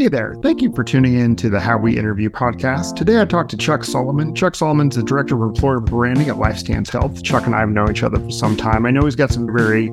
Hey 0.00 0.08
there. 0.08 0.34
Thank 0.42 0.62
you 0.62 0.72
for 0.72 0.82
tuning 0.82 1.12
in 1.12 1.36
to 1.36 1.50
the 1.50 1.60
How 1.60 1.76
We 1.76 1.98
Interview 1.98 2.30
podcast. 2.30 2.96
Today 2.96 3.20
I 3.20 3.26
talked 3.26 3.50
to 3.50 3.58
Chuck 3.58 3.84
Solomon. 3.84 4.34
Chuck 4.34 4.54
Solomon's 4.54 4.96
the 4.96 5.02
director 5.02 5.34
of 5.34 5.42
employer 5.42 5.78
branding 5.78 6.30
at 6.30 6.36
LifeStance 6.36 6.88
Health. 6.88 7.22
Chuck 7.22 7.44
and 7.44 7.54
I 7.54 7.60
have 7.60 7.68
known 7.68 7.90
each 7.90 8.02
other 8.02 8.18
for 8.18 8.30
some 8.30 8.56
time. 8.56 8.86
I 8.86 8.92
know 8.92 9.04
he's 9.04 9.14
got 9.14 9.30
some 9.30 9.46
very 9.54 9.90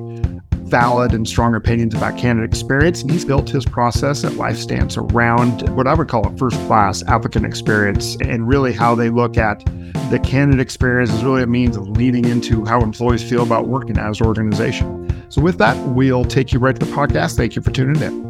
valid 0.66 1.12
and 1.12 1.28
strong 1.28 1.54
opinions 1.54 1.94
about 1.94 2.16
candidate 2.16 2.48
experience, 2.48 3.02
and 3.02 3.10
he's 3.10 3.26
built 3.26 3.50
his 3.50 3.66
process 3.66 4.24
at 4.24 4.32
LifeStance 4.32 4.96
around 4.96 5.68
what 5.76 5.86
I 5.86 5.92
would 5.92 6.08
call 6.08 6.26
a 6.26 6.34
first 6.38 6.56
class 6.66 7.04
applicant 7.06 7.44
experience 7.44 8.16
and 8.22 8.48
really 8.48 8.72
how 8.72 8.94
they 8.94 9.10
look 9.10 9.36
at 9.36 9.62
the 10.08 10.18
candidate 10.24 10.62
experience 10.62 11.12
is 11.12 11.22
really 11.22 11.42
a 11.42 11.46
means 11.46 11.76
of 11.76 11.86
leading 11.86 12.24
into 12.24 12.64
how 12.64 12.80
employees 12.80 13.22
feel 13.22 13.42
about 13.42 13.68
working 13.68 13.98
as 13.98 14.22
an 14.22 14.26
organization. 14.26 15.06
So, 15.28 15.42
with 15.42 15.58
that, 15.58 15.76
we'll 15.88 16.24
take 16.24 16.54
you 16.54 16.60
right 16.60 16.74
to 16.74 16.86
the 16.86 16.90
podcast. 16.92 17.36
Thank 17.36 17.56
you 17.56 17.60
for 17.60 17.72
tuning 17.72 18.00
in. 18.00 18.27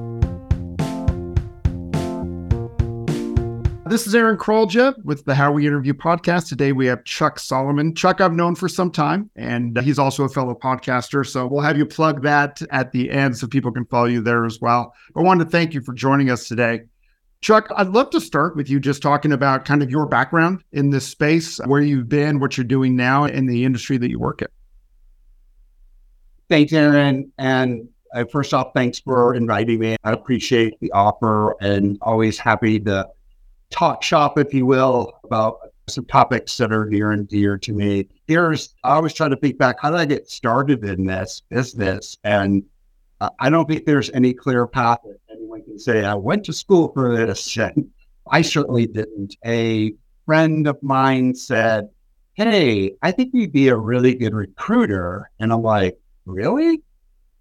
This 3.89 4.07
is 4.07 4.15
Aaron 4.15 4.37
Krolja 4.37 5.03
with 5.03 5.25
the 5.25 5.35
How 5.35 5.51
We 5.51 5.67
Interview 5.67 5.95
podcast. 5.95 6.51
Today 6.51 6.73
we 6.73 6.85
have 6.87 7.05
Chuck 7.05 7.39
Solomon. 7.39 7.95
Chuck, 7.95 8.21
I've 8.21 8.35
known 8.35 8.55
for 8.55 8.69
some 8.69 8.91
time, 8.91 9.31
and 9.35 9.79
he's 9.81 9.99
also 9.99 10.25
a 10.25 10.29
fellow 10.29 10.55
podcaster. 10.55 11.27
So 11.27 11.47
we'll 11.47 11.63
have 11.63 11.79
you 11.79 11.87
plug 11.87 12.23
that 12.23 12.61
at 12.71 12.93
the 12.93 13.11
end 13.11 13.39
so 13.39 13.47
people 13.47 13.73
can 13.73 13.87
follow 13.87 14.05
you 14.05 14.21
there 14.21 14.45
as 14.45 14.61
well. 14.61 14.93
I 15.17 15.23
wanted 15.23 15.45
to 15.45 15.51
thank 15.51 15.73
you 15.73 15.81
for 15.81 15.95
joining 15.95 16.29
us 16.29 16.47
today. 16.47 16.83
Chuck, 17.41 17.69
I'd 17.77 17.89
love 17.89 18.11
to 18.11 18.21
start 18.21 18.57
with 18.57 18.69
you 18.69 18.79
just 18.79 19.01
talking 19.01 19.33
about 19.33 19.65
kind 19.65 19.83
of 19.83 19.91
your 19.91 20.05
background 20.05 20.63
in 20.73 20.91
this 20.91 21.07
space, 21.07 21.59
where 21.65 21.81
you've 21.81 22.11
been, 22.11 22.41
what 22.41 22.59
you're 22.59 22.65
doing 22.65 22.95
now 22.95 23.25
in 23.25 23.47
the 23.47 23.65
industry 23.65 23.97
that 23.97 24.11
you 24.11 24.19
work 24.19 24.43
in. 24.43 24.49
Thanks, 26.51 26.75
Aaron. 26.75 27.33
And 27.39 27.89
uh, 28.15 28.27
first 28.31 28.53
off, 28.53 28.73
thanks 28.75 28.99
for 28.99 29.35
inviting 29.35 29.79
me. 29.79 29.97
I 30.05 30.13
appreciate 30.13 30.79
the 30.81 30.93
offer 30.93 31.57
and 31.63 31.97
always 32.03 32.39
happy 32.39 32.81
to 32.81 33.09
talk 33.71 34.03
shop, 34.03 34.39
if 34.39 34.53
you 34.55 34.67
will, 34.67 35.13
about 35.25 35.59
some 35.89 36.05
topics 36.05 36.57
that 36.59 36.73
are 36.73 36.87
near 36.87 37.13
and 37.13 37.29
dear 37.29 37.57
to 37.59 37.73
me. 37.73 38.09
Here's, 38.27 38.75
I 38.85 38.95
always 38.95 39.15
try 39.15 39.29
to 39.29 39.37
think 39.37 39.59
back, 39.59 39.77
how 39.81 39.91
did 39.91 40.01
I 40.01 40.05
get 40.05 40.31
started 40.31 40.85
in 40.85 41.07
this 41.07 41.43
business? 41.49 42.19
And 42.25 42.63
uh, 43.21 43.31
I 43.41 43.51
don't 43.51 43.67
think 43.69 43.85
there's 43.85 44.11
any 44.11 44.35
clear 44.35 44.67
path 44.67 44.99
that 45.05 45.19
anyone 45.31 45.65
can 45.65 45.79
say, 45.79 46.05
I 46.05 46.15
went 46.15 46.45
to 46.45 46.53
school 46.53 46.93
for 46.93 47.17
this. 47.17 47.57
And 47.69 47.91
I 48.31 48.43
certainly 48.43 48.87
didn't. 48.87 49.37
A 49.47 49.95
friend 50.27 50.67
of 50.67 50.83
mine 50.83 51.35
said, 51.35 51.89
Hey, 52.35 52.93
I 53.03 53.11
think 53.11 53.31
you'd 53.33 53.53
be 53.53 53.69
a 53.69 53.77
really 53.77 54.15
good 54.15 54.35
recruiter. 54.35 55.31
And 55.41 55.53
I'm 55.53 55.63
like, 55.63 55.99
Really? 56.27 56.83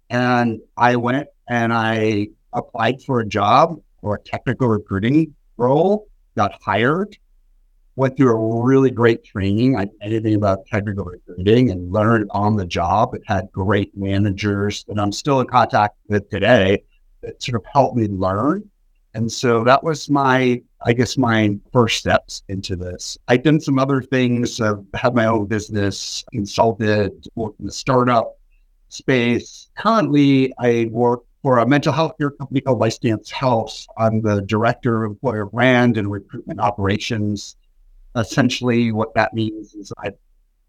And 0.08 0.60
I 0.78 0.96
went 0.96 1.28
and 1.48 1.74
I 1.74 2.28
applied 2.54 3.02
for 3.02 3.20
a 3.20 3.26
job 3.26 3.78
or 4.00 4.14
a 4.14 4.20
technical 4.20 4.68
recruiting 4.68 5.34
role 5.58 6.08
got 6.38 6.62
hired, 6.62 7.18
went 7.96 8.16
through 8.16 8.30
a 8.30 8.64
really 8.64 8.92
great 8.92 9.24
training. 9.24 9.76
I 9.76 9.88
anything 10.00 10.36
about 10.36 10.64
technical 10.66 11.04
recruiting 11.04 11.70
and 11.72 11.92
learned 11.92 12.30
on 12.30 12.54
the 12.54 12.64
job. 12.64 13.14
It 13.14 13.22
had 13.26 13.50
great 13.50 13.90
managers 13.96 14.84
that 14.84 15.00
I'm 15.00 15.10
still 15.10 15.40
in 15.40 15.48
contact 15.48 15.96
with 16.06 16.30
today 16.30 16.84
that 17.22 17.42
sort 17.42 17.56
of 17.56 17.66
helped 17.66 17.96
me 17.96 18.06
learn. 18.06 18.70
And 19.14 19.30
so 19.30 19.64
that 19.64 19.82
was 19.82 20.08
my, 20.08 20.62
I 20.82 20.92
guess, 20.92 21.18
my 21.18 21.58
first 21.72 21.98
steps 21.98 22.44
into 22.48 22.76
this. 22.76 23.18
I've 23.26 23.42
done 23.42 23.58
some 23.58 23.80
other 23.80 24.00
things. 24.00 24.60
I've 24.60 24.84
had 24.94 25.16
my 25.16 25.26
own 25.26 25.46
business, 25.46 26.24
consulted, 26.30 27.26
worked 27.34 27.58
in 27.58 27.66
the 27.66 27.72
startup 27.72 28.38
space. 28.90 29.70
Currently, 29.76 30.54
I 30.60 30.88
work 30.92 31.22
for 31.42 31.58
a 31.58 31.66
mental 31.66 31.92
health 31.92 32.16
care 32.18 32.30
company 32.30 32.60
called 32.60 32.80
LifeStance 32.80 33.30
Health. 33.30 33.86
I'm 33.96 34.20
the 34.22 34.42
director 34.42 35.04
of 35.04 35.12
employer 35.12 35.46
brand 35.46 35.96
and 35.96 36.10
recruitment 36.10 36.60
operations. 36.60 37.56
Essentially, 38.16 38.92
what 38.92 39.14
that 39.14 39.34
means 39.34 39.74
is 39.74 39.92
I 39.98 40.12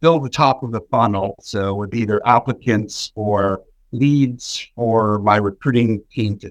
fill 0.02 0.20
the 0.20 0.30
top 0.30 0.64
of 0.64 0.72
the 0.72 0.82
funnel. 0.92 1.36
So, 1.42 1.76
with 1.76 1.94
either 1.96 2.22
applicants 2.26 3.12
or 3.16 3.64
leads 3.92 4.68
for 4.76 5.20
my 5.20 5.38
recruiting 5.38 6.04
team 6.12 6.38
to, 6.40 6.50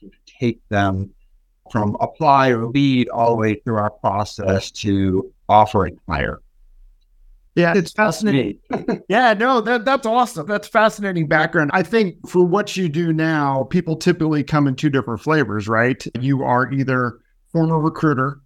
to 0.00 0.10
take 0.38 0.60
them 0.68 1.10
from 1.70 1.96
apply 2.00 2.50
or 2.50 2.66
lead 2.66 3.08
all 3.08 3.30
the 3.30 3.36
way 3.36 3.54
through 3.54 3.76
our 3.76 3.90
process 3.90 4.70
to 4.70 5.32
offer 5.48 5.86
and 5.86 5.98
hire. 6.08 6.40
Yeah, 7.54 7.74
it's 7.76 7.92
fascinating. 7.92 8.58
yeah, 9.08 9.32
no, 9.34 9.60
that, 9.60 9.84
that's 9.84 10.06
awesome. 10.06 10.46
That's 10.46 10.66
fascinating 10.66 11.28
background. 11.28 11.70
I 11.72 11.82
think 11.82 12.28
for 12.28 12.44
what 12.44 12.76
you 12.76 12.88
do 12.88 13.12
now, 13.12 13.64
people 13.64 13.96
typically 13.96 14.42
come 14.42 14.66
in 14.66 14.74
two 14.74 14.90
different 14.90 15.20
flavors, 15.20 15.68
right? 15.68 16.04
You 16.20 16.42
are 16.42 16.72
either 16.72 17.20
former 17.52 17.78
recruiter, 17.78 18.40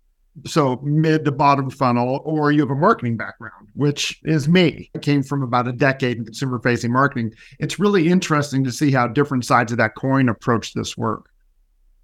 so 0.46 0.78
mid 0.82 1.24
to 1.24 1.32
bottom 1.32 1.70
funnel, 1.70 2.20
or 2.24 2.52
you 2.52 2.60
have 2.60 2.70
a 2.70 2.74
marketing 2.74 3.16
background, 3.16 3.68
which 3.74 4.20
is 4.24 4.46
me. 4.46 4.90
I 4.94 4.98
came 4.98 5.22
from 5.22 5.42
about 5.42 5.66
a 5.66 5.72
decade 5.72 6.18
in 6.18 6.24
consumer 6.26 6.60
facing 6.60 6.92
marketing. 6.92 7.32
It's 7.58 7.78
really 7.78 8.08
interesting 8.08 8.62
to 8.64 8.72
see 8.72 8.90
how 8.90 9.08
different 9.08 9.46
sides 9.46 9.72
of 9.72 9.78
that 9.78 9.94
coin 9.94 10.28
approach 10.28 10.74
this 10.74 10.98
work. 10.98 11.30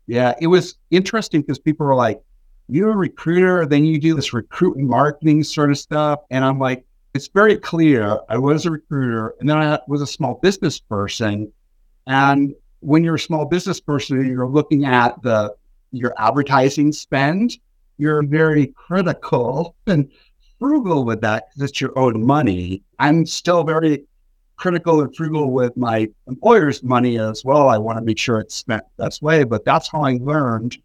Yeah, 0.07 0.35
it 0.41 0.47
was 0.47 0.77
interesting 0.91 1.43
because 1.43 1.59
people 1.59 1.87
were 1.87 1.95
like, 1.95 2.23
you're 2.69 2.93
a 2.93 2.97
recruiter, 2.97 3.67
then 3.67 3.85
you 3.85 4.01
do 4.01 4.15
this 4.15 4.33
recruitment 4.33 4.89
marketing 4.89 5.43
sort 5.45 5.71
of 5.71 5.79
stuff. 5.79 6.21
And 6.31 6.45
I'm 6.45 6.59
like, 6.59 6.85
it's 7.15 7.29
very 7.29 7.57
clear 7.57 8.19
I 8.29 8.37
was 8.37 8.67
a 8.67 8.73
recruiter 8.73 9.35
and 9.39 9.49
then 9.49 9.57
I 9.57 9.79
was 9.87 10.03
a 10.03 10.07
small 10.07 10.35
business 10.35 10.81
person. 10.81 11.51
And 12.09 12.55
when 12.81 13.05
you're 13.05 13.15
a 13.15 13.21
small 13.21 13.47
business 13.47 13.81
person, 13.81 14.27
you're 14.27 14.49
looking 14.49 14.85
at 14.85 15.23
the 15.23 15.55
your 15.93 16.13
advertising 16.19 16.91
spend, 16.91 17.57
you're 17.99 18.25
very 18.25 18.67
critical 18.67 19.77
and 19.87 20.11
frugal 20.59 21.05
with 21.05 21.21
that 21.21 21.45
because 21.49 21.71
it's 21.71 21.81
your 21.81 21.97
own 21.97 22.27
money. 22.27 22.83
I'm 22.99 23.25
still 23.27 23.63
very 23.63 24.05
critical 24.57 25.01
and 25.01 25.15
frugal 25.15 25.53
with 25.53 25.77
my 25.77 26.09
employer's 26.27 26.83
money 26.83 27.19
as 27.19 27.45
well. 27.45 27.69
I 27.69 27.79
want 27.79 27.99
to 27.99 28.05
make 28.05 28.19
sure 28.19 28.41
it's 28.41 28.57
spent 28.57 28.83
the 28.97 29.05
best 29.05 29.23
way, 29.23 29.45
but 29.45 29.65
that's 29.65 29.89
how 29.89 30.03
I 30.03 30.19
learned 30.21 30.79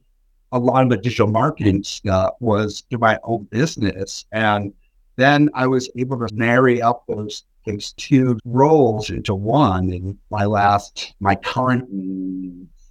a 0.51 0.59
lot 0.59 0.83
of 0.83 0.89
the 0.89 0.97
digital 0.97 1.27
marketing 1.27 1.83
stuff 1.83 2.35
was 2.39 2.83
through 2.89 2.99
my 2.99 3.17
own 3.23 3.45
business. 3.45 4.25
And 4.31 4.73
then 5.19 5.49
I 5.53 5.67
was 5.67 5.89
able 5.97 6.25
to 6.25 6.33
marry 6.33 6.81
up 6.81 7.03
those 7.07 7.43
those 7.65 7.93
two 7.93 8.39
roles 8.45 9.09
into 9.09 9.35
one 9.35 9.91
in 9.91 10.17
my 10.31 10.45
last, 10.45 11.13
my 11.19 11.35
current 11.35 11.87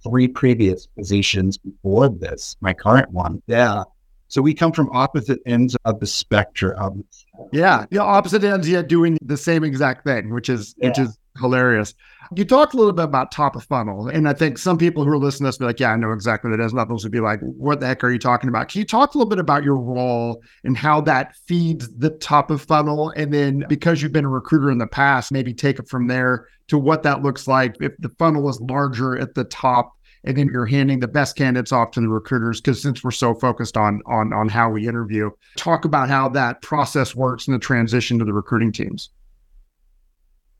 three 0.03 0.27
previous 0.27 0.87
positions 0.87 1.57
before 1.57 2.09
this, 2.09 2.55
my 2.61 2.73
current 2.73 3.11
one. 3.11 3.41
Yeah. 3.47 3.83
So 4.27 4.43
we 4.43 4.53
come 4.53 4.71
from 4.71 4.89
opposite 4.91 5.39
ends 5.45 5.75
of 5.85 5.99
the 5.99 6.05
spectrum. 6.05 7.03
Yeah, 7.51 7.85
yeah, 7.89 8.01
opposite 8.01 8.43
ends 8.43 8.69
yet 8.69 8.87
doing 8.87 9.17
the 9.23 9.37
same 9.37 9.63
exact 9.63 10.05
thing, 10.05 10.31
which 10.31 10.49
is 10.49 10.75
yeah. 10.77 10.89
which 10.89 10.99
is 10.99 11.17
hilarious. 11.39 11.93
You 12.35 12.45
talked 12.45 12.73
a 12.73 12.77
little 12.77 12.93
bit 12.93 13.05
about 13.05 13.31
top 13.31 13.55
of 13.55 13.63
funnel, 13.63 14.07
and 14.07 14.29
I 14.29 14.33
think 14.33 14.57
some 14.57 14.77
people 14.77 15.03
who 15.03 15.09
are 15.09 15.17
listening 15.17 15.45
to 15.45 15.47
this 15.47 15.57
be 15.57 15.65
like, 15.65 15.79
"Yeah, 15.79 15.93
I 15.93 15.95
know 15.95 16.11
exactly 16.11 16.51
what 16.51 16.59
it 16.59 16.63
is." 16.63 16.71
And 16.71 16.79
others 16.79 17.03
would 17.03 17.11
be 17.11 17.19
like, 17.19 17.39
"What 17.41 17.79
the 17.79 17.87
heck 17.87 18.03
are 18.03 18.11
you 18.11 18.19
talking 18.19 18.49
about?" 18.49 18.69
Can 18.69 18.79
you 18.79 18.85
talk 18.85 19.13
a 19.13 19.17
little 19.17 19.29
bit 19.29 19.39
about 19.39 19.63
your 19.63 19.77
role 19.77 20.43
and 20.63 20.77
how 20.77 21.01
that 21.01 21.35
feeds 21.47 21.89
the 21.97 22.11
top 22.11 22.51
of 22.51 22.61
funnel, 22.61 23.11
and 23.15 23.33
then 23.33 23.65
because 23.67 24.01
you've 24.01 24.11
been 24.11 24.25
a 24.25 24.29
recruiter 24.29 24.69
in 24.69 24.77
the 24.77 24.87
past, 24.87 25.31
maybe 25.31 25.53
take 25.53 25.79
it 25.79 25.89
from 25.89 26.07
there 26.07 26.47
to 26.67 26.77
what 26.77 27.03
that 27.03 27.23
looks 27.23 27.47
like 27.47 27.75
if 27.81 27.97
the 27.97 28.09
funnel 28.19 28.47
is 28.47 28.61
larger 28.61 29.17
at 29.17 29.33
the 29.33 29.43
top 29.45 29.93
and 30.23 30.37
then 30.37 30.49
you're 30.51 30.65
handing 30.65 30.99
the 30.99 31.07
best 31.07 31.35
candidates 31.35 31.71
off 31.71 31.91
to 31.91 32.01
the 32.01 32.09
recruiters 32.09 32.61
because 32.61 32.81
since 32.81 33.03
we're 33.03 33.11
so 33.11 33.33
focused 33.33 33.77
on 33.77 34.01
on 34.05 34.33
on 34.33 34.49
how 34.49 34.69
we 34.69 34.87
interview 34.87 35.29
talk 35.55 35.85
about 35.85 36.09
how 36.09 36.27
that 36.29 36.61
process 36.61 37.15
works 37.15 37.47
in 37.47 37.53
the 37.53 37.59
transition 37.59 38.19
to 38.19 38.25
the 38.25 38.33
recruiting 38.33 38.71
teams 38.71 39.09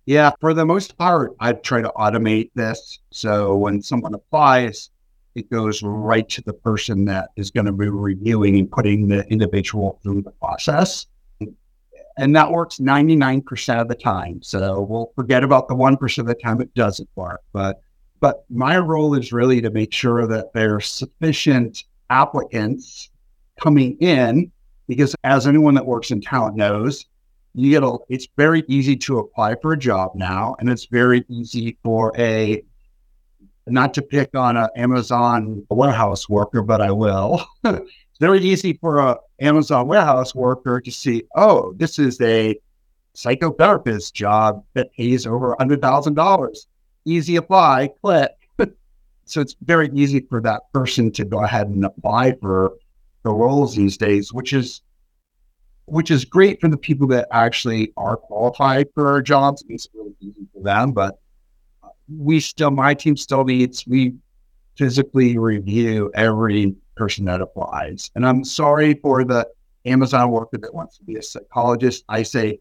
yeah, 0.09 0.31
for 0.41 0.55
the 0.55 0.65
most 0.65 0.97
part, 0.97 1.35
I 1.39 1.53
try 1.53 1.83
to 1.83 1.91
automate 1.95 2.49
this. 2.55 2.97
So 3.11 3.55
when 3.55 3.79
someone 3.79 4.15
applies, 4.15 4.89
it 5.35 5.51
goes 5.51 5.83
right 5.83 6.27
to 6.29 6.41
the 6.41 6.53
person 6.53 7.05
that 7.05 7.29
is 7.35 7.51
going 7.51 7.67
to 7.67 7.71
be 7.71 7.89
reviewing 7.89 8.57
and 8.57 8.71
putting 8.71 9.07
the 9.07 9.23
individual 9.27 9.99
through 10.01 10.23
the 10.23 10.31
process. 10.31 11.05
And 12.17 12.35
that 12.35 12.49
works 12.49 12.79
99% 12.79 13.79
of 13.79 13.87
the 13.87 13.93
time. 13.93 14.41
So 14.41 14.81
we'll 14.81 15.11
forget 15.15 15.43
about 15.43 15.67
the 15.67 15.75
1% 15.75 16.17
of 16.17 16.25
the 16.25 16.33
time 16.33 16.59
it 16.59 16.73
doesn't 16.73 17.09
work. 17.13 17.41
But 17.53 17.79
but 18.19 18.45
my 18.49 18.79
role 18.79 19.13
is 19.13 19.31
really 19.31 19.61
to 19.61 19.69
make 19.69 19.93
sure 19.93 20.25
that 20.25 20.53
there's 20.53 20.87
sufficient 20.87 21.83
applicants 22.09 23.11
coming 23.61 23.95
in 23.99 24.51
because 24.87 25.15
as 25.23 25.45
anyone 25.45 25.75
that 25.75 25.85
works 25.85 26.09
in 26.09 26.19
talent 26.19 26.55
knows, 26.55 27.05
you 27.53 27.79
a, 27.79 27.97
it's 28.13 28.27
very 28.37 28.63
easy 28.67 28.95
to 28.95 29.19
apply 29.19 29.55
for 29.61 29.73
a 29.73 29.77
job 29.77 30.11
now, 30.15 30.55
and 30.59 30.69
it's 30.69 30.85
very 30.85 31.25
easy 31.29 31.77
for 31.83 32.11
a, 32.17 32.63
not 33.67 33.93
to 33.95 34.01
pick 34.01 34.35
on 34.35 34.57
an 34.57 34.69
Amazon 34.75 35.65
warehouse 35.69 36.29
worker, 36.29 36.61
but 36.61 36.81
I 36.81 36.91
will. 36.91 37.45
it's 37.63 38.19
very 38.19 38.39
easy 38.39 38.73
for 38.73 38.99
a 38.99 39.17
Amazon 39.39 39.87
warehouse 39.87 40.35
worker 40.35 40.79
to 40.81 40.91
see, 40.91 41.23
oh, 41.35 41.73
this 41.77 41.99
is 41.99 42.19
a 42.21 42.59
psychotherapist 43.15 44.13
job 44.13 44.63
that 44.73 44.93
pays 44.93 45.25
over 45.25 45.55
$100,000. 45.59 46.57
Easy 47.05 47.35
apply, 47.35 47.89
click. 48.01 48.31
So 49.25 49.41
it's 49.41 49.55
very 49.61 49.91
easy 49.93 50.21
for 50.21 50.41
that 50.41 50.63
person 50.73 51.11
to 51.11 51.23
go 51.23 51.43
ahead 51.43 51.67
and 51.67 51.85
apply 51.85 52.33
for 52.41 52.73
the 53.23 53.29
roles 53.29 53.75
these 53.75 53.95
days, 53.95 54.33
which 54.33 54.53
is 54.53 54.81
which 55.89 56.11
is 56.11 56.25
great 56.25 56.59
for 56.61 56.67
the 56.67 56.77
people 56.77 57.07
that 57.07 57.27
actually 57.31 57.93
are 57.97 58.17
qualified 58.17 58.87
for 58.93 59.07
our 59.07 59.21
jobs. 59.21 59.61
It 59.61 59.69
makes 59.69 59.85
it 59.85 59.91
really 59.93 60.15
easy 60.19 60.47
for 60.53 60.63
them. 60.63 60.91
But 60.91 61.19
we 62.07 62.39
still, 62.39 62.71
my 62.71 62.93
team 62.93 63.17
still 63.17 63.43
needs, 63.43 63.85
we 63.85 64.15
physically 64.75 65.37
review 65.37 66.11
every 66.15 66.75
person 66.95 67.25
that 67.25 67.41
applies. 67.41 68.11
And 68.15 68.25
I'm 68.25 68.43
sorry 68.43 68.95
for 68.95 69.23
the 69.23 69.47
Amazon 69.85 70.31
worker 70.31 70.57
that 70.57 70.73
wants 70.73 70.97
to 70.97 71.03
be 71.03 71.15
a 71.15 71.21
psychologist. 71.21 72.03
I 72.09 72.23
say, 72.23 72.59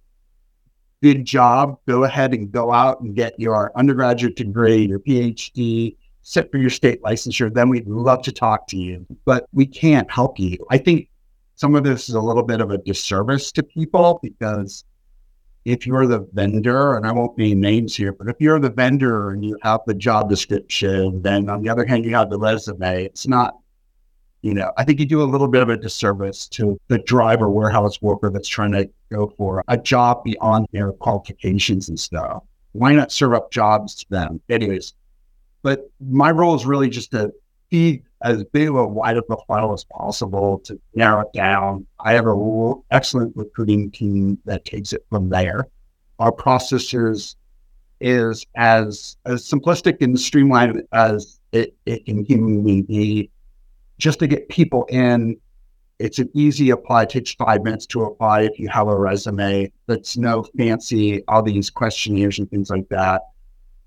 good 1.03 1.25
job. 1.25 1.79
Go 1.87 2.05
ahead 2.05 2.35
and 2.35 2.51
go 2.51 2.73
out 2.73 3.01
and 3.01 3.15
get 3.15 3.39
your 3.39 3.73
undergraduate 3.77 4.37
degree, 4.37 4.87
your 4.87 4.99
PhD, 4.99 5.97
sit 6.23 6.51
for 6.51 6.59
your 6.59 6.71
state 6.71 7.03
licensure. 7.03 7.53
Then 7.53 7.69
we'd 7.69 7.89
love 7.89 8.23
to 8.23 8.33
talk 8.33 8.67
to 8.69 8.77
you, 8.77 9.07
but 9.25 9.47
we 9.53 9.67
can't 9.67 10.11
help 10.11 10.39
you. 10.39 10.59
I 10.71 10.79
think 10.79 11.08
some 11.59 11.75
of 11.75 11.83
this 11.83 12.09
is 12.09 12.15
a 12.15 12.21
little 12.21 12.45
bit 12.45 12.61
of 12.61 12.71
a 12.71 12.79
disservice 12.79 13.51
to 13.51 13.65
people 13.65 14.21
because 14.23 14.85
if 15.65 15.89
you're 15.89 16.07
the 16.07 16.21
vendor, 16.33 16.97
and 16.97 17.05
I 17.05 17.11
won't 17.11 17.37
name 17.37 17.61
names 17.61 17.97
here, 17.97 18.13
but 18.13 18.29
if 18.29 18.37
you're 18.39 18.61
the 18.61 18.71
vendor 18.71 19.31
and 19.31 19.45
you 19.45 19.59
have 19.63 19.81
the 19.85 19.93
job 19.93 20.31
description, 20.31 21.21
then 21.21 21.51
on 21.51 21.61
the 21.61 21.69
other 21.69 21.85
hand, 21.85 22.05
you 22.05 22.15
have 22.15 22.31
the 22.31 22.39
resume, 22.39 23.07
it's 23.07 23.27
not, 23.27 23.57
you 24.43 24.55
know, 24.55 24.71
I 24.77 24.85
think 24.85 25.01
you 25.01 25.05
do 25.05 25.21
a 25.21 25.25
little 25.25 25.49
bit 25.49 25.63
of 25.63 25.69
a 25.69 25.77
disservice 25.77 26.47
to 26.51 26.79
the 26.87 26.99
driver 26.99 27.51
warehouse 27.51 28.01
worker 28.01 28.31
that's 28.31 28.49
trying 28.49 28.73
to 28.73 28.89
go 29.11 29.35
for 29.37 29.65
a 29.67 29.77
job 29.77 30.23
beyond 30.23 30.69
their 30.71 30.93
qualifications 30.93 31.89
and 31.89 31.99
stuff. 31.99 32.45
Why 32.71 32.93
not 32.93 33.11
serve 33.11 33.35
up 33.35 33.51
jobs 33.51 33.97
to 33.97 34.07
them? 34.11 34.41
Anyways, 34.49 34.95
but 35.63 35.91
my 35.99 36.31
role 36.31 36.55
is 36.55 36.65
really 36.65 36.89
just 36.89 37.11
to 37.11 37.33
be 37.69 38.05
as 38.23 38.45
big 38.45 38.69
of 38.69 38.77
a 38.77 38.87
wide 38.87 39.17
of 39.17 39.25
a 39.31 39.37
funnel 39.47 39.73
as 39.73 39.85
possible 39.85 40.59
to 40.61 40.79
narrow 40.95 41.21
it 41.21 41.33
down. 41.33 41.87
I 42.01 42.13
have 42.13 42.27
a 42.27 42.75
excellent 42.91 43.37
recruiting 43.37 43.91
team 43.91 44.39
that 44.45 44.65
takes 44.65 44.93
it 44.93 45.05
from 45.11 45.29
there. 45.29 45.69
Our 46.19 46.33
processors 46.33 47.37
is 48.01 48.47
as 48.57 49.17
as 49.25 49.49
simplistic 49.49 50.01
and 50.01 50.19
streamlined 50.19 50.83
as 50.93 51.41
it, 51.53 51.75
it 51.87 52.07
can 52.07 52.25
humanly 52.25 52.83
be. 52.83 53.31
Just 53.99 54.21
to 54.21 54.27
get 54.27 54.49
people 54.49 54.85
in, 54.85 55.37
it's 55.99 56.19
an 56.19 56.31
easy 56.33 56.71
apply. 56.71 57.05
It 57.05 57.11
takes 57.11 57.35
five 57.35 57.63
minutes 57.63 57.87
to 57.87 58.05
apply 58.05 58.43
if 58.43 58.59
you 58.59 58.69
have 58.69 58.87
a 58.89 58.97
resume. 58.97 59.73
That's 59.87 60.17
no 60.17 60.45
fancy 60.57 61.25
all 61.27 61.43
these 61.43 61.71
questionnaires 61.71 62.39
and 62.39 62.49
things 62.51 62.71
like 62.71 62.89
that. 62.91 63.23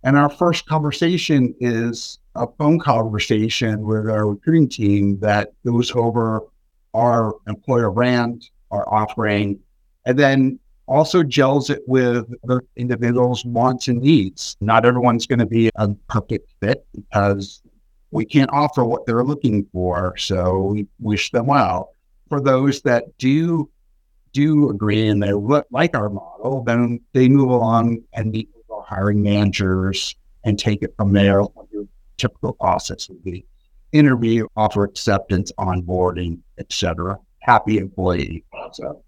And 0.03 0.17
our 0.17 0.29
first 0.29 0.65
conversation 0.65 1.53
is 1.59 2.19
a 2.35 2.47
phone 2.57 2.79
conversation 2.79 3.81
with 3.83 4.09
our 4.09 4.27
recruiting 4.27 4.67
team 4.67 5.19
that 5.19 5.53
goes 5.65 5.91
over 5.91 6.41
our 6.93 7.35
employer 7.47 7.91
brand, 7.91 8.49
our 8.71 8.87
offering, 8.91 9.59
and 10.05 10.17
then 10.17 10.59
also 10.87 11.23
gels 11.23 11.69
it 11.69 11.81
with 11.87 12.27
the 12.43 12.61
individual's 12.75 13.45
wants 13.45 13.87
and 13.87 14.01
needs. 14.01 14.57
Not 14.59 14.85
everyone's 14.85 15.27
going 15.27 15.39
to 15.39 15.45
be 15.45 15.69
a 15.75 15.89
perfect 16.09 16.51
fit 16.59 16.85
because 16.95 17.61
we 18.09 18.25
can't 18.25 18.49
offer 18.51 18.83
what 18.83 19.05
they're 19.05 19.23
looking 19.23 19.65
for. 19.71 20.17
So 20.17 20.63
we 20.63 20.87
wish 20.99 21.31
them 21.31 21.45
well. 21.45 21.95
For 22.27 22.41
those 22.41 22.81
that 22.81 23.17
do 23.17 23.69
do 24.33 24.69
agree 24.69 25.07
and 25.07 25.21
they 25.21 25.33
like 25.71 25.95
our 25.95 26.09
model, 26.09 26.63
then 26.63 27.01
they 27.13 27.27
move 27.27 27.49
along 27.49 28.01
and 28.13 28.31
meet 28.31 28.49
with 28.81 28.89
hiring 28.89 29.21
managers 29.21 30.15
and 30.43 30.57
take 30.57 30.81
it 30.81 30.93
from 30.97 31.13
there 31.13 31.41
Your 31.71 31.85
typical 32.17 32.53
process 32.53 33.09
would 33.09 33.23
be 33.23 33.45
interview, 33.91 34.47
offer 34.55 34.83
acceptance, 34.83 35.51
onboarding, 35.59 36.39
etc. 36.57 37.17
Happy 37.39 37.77
employee. 37.77 38.43
So 38.73 39.03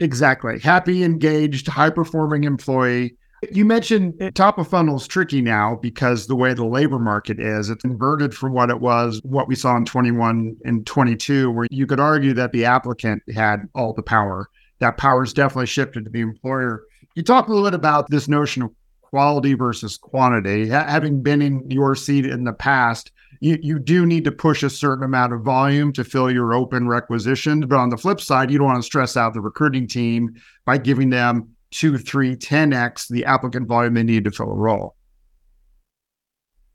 exactly. 0.00 0.58
Happy, 0.58 1.04
engaged, 1.04 1.66
high 1.66 1.90
performing 1.90 2.44
employee. 2.44 3.16
You 3.52 3.66
mentioned 3.66 4.32
top 4.34 4.58
of 4.58 4.68
funnel 4.68 4.96
is 4.96 5.06
tricky 5.06 5.42
now 5.42 5.76
because 5.76 6.26
the 6.26 6.34
way 6.34 6.54
the 6.54 6.64
labor 6.64 6.98
market 6.98 7.38
is, 7.38 7.68
it's 7.68 7.84
inverted 7.84 8.34
from 8.34 8.54
what 8.54 8.70
it 8.70 8.80
was, 8.80 9.20
what 9.22 9.48
we 9.48 9.54
saw 9.54 9.76
in 9.76 9.84
21 9.84 10.56
and 10.64 10.86
22, 10.86 11.50
where 11.50 11.66
you 11.70 11.86
could 11.86 12.00
argue 12.00 12.32
that 12.34 12.52
the 12.52 12.64
applicant 12.64 13.22
had 13.34 13.68
all 13.74 13.92
the 13.92 14.02
power. 14.02 14.48
That 14.78 14.96
power 14.96 15.22
is 15.22 15.34
definitely 15.34 15.66
shifted 15.66 16.04
to 16.04 16.10
the 16.10 16.20
employer. 16.20 16.84
You 17.14 17.22
talk 17.22 17.46
a 17.46 17.50
little 17.50 17.64
bit 17.64 17.74
about 17.74 18.10
this 18.10 18.28
notion 18.28 18.62
of 18.62 18.70
quality 19.14 19.54
versus 19.54 19.96
quantity. 19.96 20.66
having 20.66 21.22
been 21.22 21.40
in 21.40 21.70
your 21.70 21.94
seat 21.94 22.26
in 22.26 22.42
the 22.42 22.52
past, 22.52 23.12
you, 23.38 23.56
you 23.62 23.78
do 23.78 24.04
need 24.04 24.24
to 24.24 24.32
push 24.32 24.64
a 24.64 24.68
certain 24.68 25.04
amount 25.04 25.32
of 25.32 25.42
volume 25.42 25.92
to 25.92 26.02
fill 26.02 26.32
your 26.32 26.52
open 26.52 26.88
requisitions. 26.88 27.64
But 27.64 27.78
on 27.78 27.90
the 27.90 27.96
flip 27.96 28.20
side, 28.20 28.50
you 28.50 28.58
don't 28.58 28.66
want 28.66 28.82
to 28.82 28.82
stress 28.82 29.16
out 29.16 29.32
the 29.32 29.40
recruiting 29.40 29.86
team 29.86 30.34
by 30.64 30.78
giving 30.78 31.10
them 31.10 31.48
two, 31.70 31.96
three, 31.96 32.34
10x 32.34 33.06
the 33.06 33.24
applicant 33.24 33.68
volume 33.68 33.94
they 33.94 34.02
need 34.02 34.24
to 34.24 34.32
fill 34.32 34.50
a 34.50 34.52
role. 34.56 34.96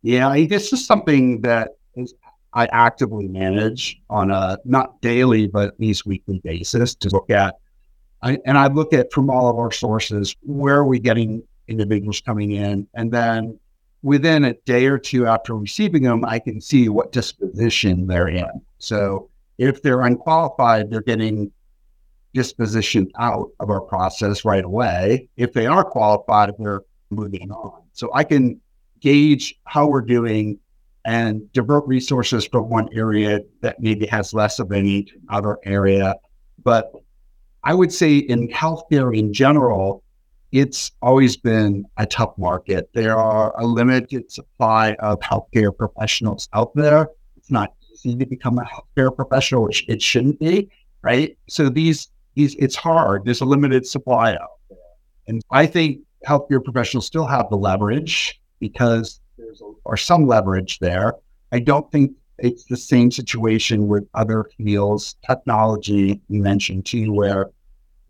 Yeah, 0.02 0.34
this 0.48 0.72
is 0.72 0.88
something 0.88 1.42
that 1.42 1.72
is, 1.98 2.14
I 2.54 2.68
actively 2.68 3.28
manage 3.28 4.00
on 4.10 4.32
a 4.32 4.58
not 4.64 5.02
daily, 5.02 5.48
but 5.48 5.68
at 5.68 5.80
least 5.82 6.06
weekly 6.06 6.40
basis 6.42 6.96
to 6.96 7.10
look 7.10 7.30
at. 7.30 7.56
I, 8.22 8.38
and 8.46 8.58
I 8.58 8.68
look 8.68 8.94
at 8.94 9.12
from 9.12 9.30
all 9.30 9.50
of 9.50 9.58
our 9.58 9.74
sources, 9.74 10.38
where 10.44 10.78
are 10.78 10.86
we 10.86 11.00
getting 11.00 11.44
individuals 11.70 12.22
coming 12.22 12.52
in. 12.52 12.88
And 12.94 13.12
then 13.12 13.60
within 14.02 14.46
a 14.46 14.54
day 14.66 14.86
or 14.88 14.98
two 14.98 15.28
after 15.28 15.56
receiving 15.56 16.04
them, 16.04 16.26
I 16.26 16.40
can 16.40 16.62
see 16.62 16.90
what 16.90 17.12
disposition 17.12 18.08
they're 18.08 18.30
in. 18.30 18.62
So 18.80 19.30
if 19.58 19.82
they're 19.82 20.02
unqualified, 20.02 20.90
they're 20.90 21.02
getting 21.02 21.52
disposition 22.34 23.12
out 23.18 23.50
of 23.60 23.70
our 23.70 23.82
process 23.82 24.46
right 24.46 24.64
away. 24.64 25.28
If 25.36 25.54
they 25.54 25.66
are 25.66 25.84
qualified, 25.84 26.54
they're 26.60 26.84
moving 27.10 27.52
on. 27.52 27.82
So 27.94 28.12
I 28.14 28.24
can 28.24 28.62
gauge 29.00 29.56
how 29.66 29.88
we're 29.88 30.02
doing 30.02 30.60
and 31.06 31.52
divert 31.54 31.88
resources 31.88 32.46
from 32.46 32.70
one 32.70 32.90
area 32.94 33.40
that 33.62 33.80
maybe 33.80 34.06
has 34.08 34.34
less 34.34 34.60
of 34.60 34.72
any 34.72 35.04
to 35.04 35.14
another 35.30 35.58
area. 35.64 36.16
But 36.64 36.92
I 37.64 37.74
would 37.74 37.92
say 37.92 38.18
in 38.18 38.48
healthcare 38.50 39.18
in 39.18 39.34
general, 39.34 40.04
it's 40.52 40.92
always 41.02 41.38
been 41.38 41.86
a 41.98 42.06
tough 42.06 42.38
market. 42.38 42.90
There 42.94 43.18
are 43.18 43.54
a 43.60 43.66
limited 43.66 44.32
supply 44.32 44.94
of 45.00 45.20
healthcare 45.20 45.76
professionals 45.76 46.50
out 46.54 46.74
there. 46.76 47.10
It's 47.38 47.52
not 47.52 47.74
easy 47.94 48.16
to 48.16 48.26
become 48.26 48.58
a 48.58 48.64
healthcare 48.64 49.16
professional, 49.16 49.64
which 49.64 49.88
it 49.88 50.02
shouldn't 50.02 50.40
be, 50.40 50.70
right? 51.02 51.38
So 51.48 51.70
these, 51.70 52.10
these, 52.36 52.56
it's 52.56 52.76
hard. 52.76 53.26
There's 53.26 53.42
a 53.42 53.46
limited 53.46 53.86
supply 53.86 54.34
out 54.34 54.60
there, 54.70 54.78
and 55.28 55.42
I 55.52 55.66
think 55.66 56.00
healthcare 56.28 56.64
professionals 56.64 57.06
still 57.06 57.26
have 57.26 57.50
the 57.50 57.58
leverage 57.58 58.42
because 58.60 59.20
there's 59.38 59.62
a, 59.62 59.72
or 59.86 59.98
some 59.98 60.28
leverage 60.28 60.80
there. 60.80 61.14
I 61.52 61.60
don't 61.60 61.90
think 61.92 62.12
it's 62.40 62.66
the 62.66 62.78
same 62.78 63.12
situation 63.12 63.88
with 63.88 64.08
other 64.14 64.50
fields, 64.58 65.16
technology 65.28 66.22
you 66.30 66.42
mentioned 66.42 66.86
too, 66.86 67.12
where 67.12 67.50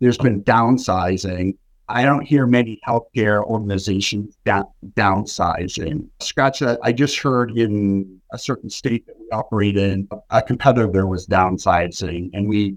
there's 0.00 0.18
been 0.18 0.42
downsizing 0.44 1.56
I 1.90 2.04
don't 2.04 2.22
hear 2.22 2.46
many 2.46 2.80
healthcare 2.86 3.42
organizations 3.44 4.36
down, 4.44 4.66
downsizing. 4.94 6.08
Scratch 6.20 6.60
that. 6.60 6.78
I 6.82 6.92
just 6.92 7.18
heard 7.18 7.56
in 7.58 8.20
a 8.32 8.38
certain 8.38 8.70
state 8.70 9.06
that 9.06 9.18
we 9.18 9.28
operate 9.30 9.76
in, 9.76 10.08
a 10.30 10.40
competitor 10.40 10.86
there 10.86 11.08
was 11.08 11.26
downsizing, 11.26 12.30
and 12.32 12.48
we 12.48 12.76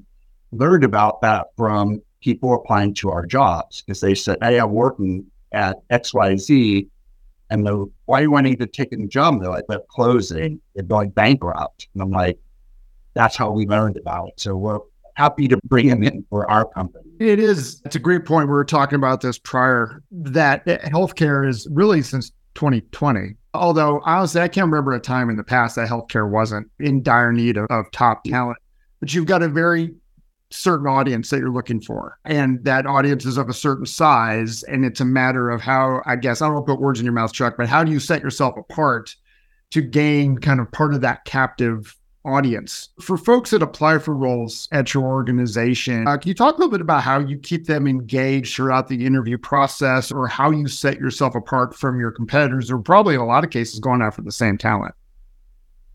learned 0.51 0.83
about 0.83 1.21
that 1.21 1.47
from 1.55 2.01
people 2.21 2.55
applying 2.55 2.93
to 2.95 3.11
our 3.11 3.25
jobs 3.25 3.83
because 3.83 4.01
they 4.01 4.15
said, 4.15 4.37
"Hey, 4.41 4.59
I'm 4.59 4.71
working 4.71 5.25
at 5.51 5.77
X 5.91 6.13
Y 6.13 6.35
Z, 6.37 6.87
and 7.51 7.67
the 7.67 7.85
why 8.05 8.19
are 8.19 8.23
you 8.23 8.31
wanting 8.31 8.57
to 8.57 8.65
take 8.65 8.91
a 8.93 8.95
new 8.95 9.07
job?" 9.07 9.39
They're 9.39 9.51
like, 9.51 9.67
"They're 9.69 9.79
closing. 9.89 10.59
They're 10.73 10.83
going 10.83 11.09
bankrupt." 11.11 11.87
And 11.93 12.01
I'm 12.01 12.11
like, 12.11 12.39
"That's 13.13 13.35
how 13.35 13.51
we 13.51 13.67
learned 13.67 13.97
about 13.97 14.29
it." 14.29 14.39
So 14.39 14.55
we're 14.55 14.79
happy 15.15 15.47
to 15.47 15.57
bring 15.65 15.87
him 15.87 16.03
in 16.03 16.25
for 16.29 16.49
our 16.49 16.65
company. 16.69 17.03
It 17.19 17.39
is. 17.39 17.81
It's 17.85 17.95
a 17.95 17.99
great 17.99 18.25
point. 18.25 18.47
We 18.47 18.53
were 18.53 18.65
talking 18.65 18.95
about 18.95 19.21
this 19.21 19.37
prior 19.37 20.01
that 20.11 20.65
healthcare 20.65 21.47
is 21.47 21.67
really 21.71 22.01
since 22.01 22.31
2020. 22.55 23.35
Although 23.53 24.01
honestly, 24.03 24.41
I 24.41 24.47
can't 24.47 24.69
remember 24.69 24.93
a 24.93 24.99
time 24.99 25.29
in 25.29 25.37
the 25.37 25.43
past 25.43 25.75
that 25.75 25.87
healthcare 25.87 26.29
wasn't 26.29 26.69
in 26.79 27.03
dire 27.03 27.31
need 27.31 27.57
of, 27.57 27.67
of 27.69 27.91
top 27.91 28.23
talent. 28.23 28.57
But 28.99 29.13
you've 29.13 29.25
got 29.25 29.43
a 29.43 29.49
very 29.49 29.93
certain 30.49 30.87
audience 30.87 31.29
that 31.29 31.39
you're 31.39 31.51
looking 31.51 31.81
for. 31.81 32.17
And 32.25 32.63
that 32.63 32.85
audience 32.85 33.25
is 33.25 33.37
of 33.37 33.49
a 33.49 33.53
certain 33.53 33.85
size. 33.85 34.63
And 34.63 34.85
it's 34.85 35.01
a 35.01 35.05
matter 35.05 35.49
of 35.49 35.61
how, 35.61 36.01
I 36.05 36.15
guess, 36.15 36.41
I 36.41 36.45
don't 36.45 36.55
want 36.55 36.67
to 36.67 36.73
put 36.73 36.81
words 36.81 36.99
in 36.99 37.05
your 37.05 37.13
mouth, 37.13 37.33
Chuck, 37.33 37.55
but 37.57 37.67
how 37.67 37.83
do 37.83 37.91
you 37.91 37.99
set 37.99 38.21
yourself 38.21 38.55
apart 38.57 39.15
to 39.71 39.81
gain 39.81 40.37
kind 40.37 40.59
of 40.59 40.71
part 40.71 40.93
of 40.93 41.01
that 41.01 41.25
captive 41.25 41.95
audience. 42.25 42.89
For 42.99 43.17
folks 43.17 43.51
that 43.51 43.61
apply 43.61 43.99
for 43.99 44.13
roles 44.13 44.67
at 44.71 44.93
your 44.93 45.03
organization, 45.03 46.07
uh, 46.07 46.17
can 46.17 46.29
you 46.29 46.33
talk 46.33 46.55
a 46.55 46.57
little 46.57 46.71
bit 46.71 46.81
about 46.81 47.03
how 47.03 47.19
you 47.19 47.37
keep 47.37 47.65
them 47.65 47.87
engaged 47.87 48.55
throughout 48.55 48.87
the 48.87 49.05
interview 49.05 49.37
process 49.37 50.11
or 50.11 50.27
how 50.27 50.51
you 50.51 50.67
set 50.67 50.99
yourself 50.99 51.35
apart 51.35 51.75
from 51.75 51.99
your 51.99 52.11
competitors, 52.11 52.71
or 52.71 52.77
probably 52.79 53.15
in 53.15 53.21
a 53.21 53.25
lot 53.25 53.43
of 53.43 53.49
cases 53.49 53.79
going 53.79 54.01
after 54.01 54.21
the 54.21 54.31
same 54.31 54.57
talent? 54.57 54.95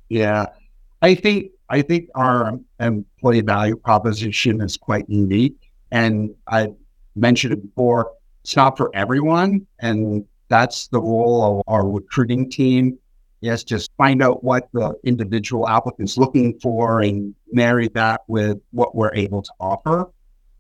Yeah. 0.08 0.47
I 1.02 1.14
think 1.14 1.52
I 1.70 1.82
think 1.82 2.08
our 2.14 2.58
employee 2.80 3.42
value 3.42 3.76
proposition 3.76 4.61
is 4.61 4.76
quite 4.76 5.08
unique. 5.08 5.56
And 5.90 6.35
I 6.47 6.68
mentioned 7.14 7.52
it 7.52 7.62
before, 7.62 8.11
it's 8.42 8.56
not 8.56 8.76
for 8.76 8.90
everyone. 8.94 9.66
And 9.80 10.25
that's 10.49 10.88
the 10.88 11.00
role 11.00 11.61
of 11.61 11.62
our 11.66 11.87
recruiting 11.87 12.50
team. 12.50 12.99
Yes, 13.40 13.62
just 13.62 13.90
find 13.97 14.23
out 14.23 14.42
what 14.42 14.68
the 14.73 14.95
individual 15.04 15.68
applicant's 15.68 16.18
looking 16.18 16.59
for 16.59 17.00
and 17.00 17.35
marry 17.52 17.88
that 17.88 18.23
with 18.26 18.59
what 18.73 18.97
we're 18.97 19.14
able 19.14 19.42
to 19.42 19.52
offer. 19.61 20.11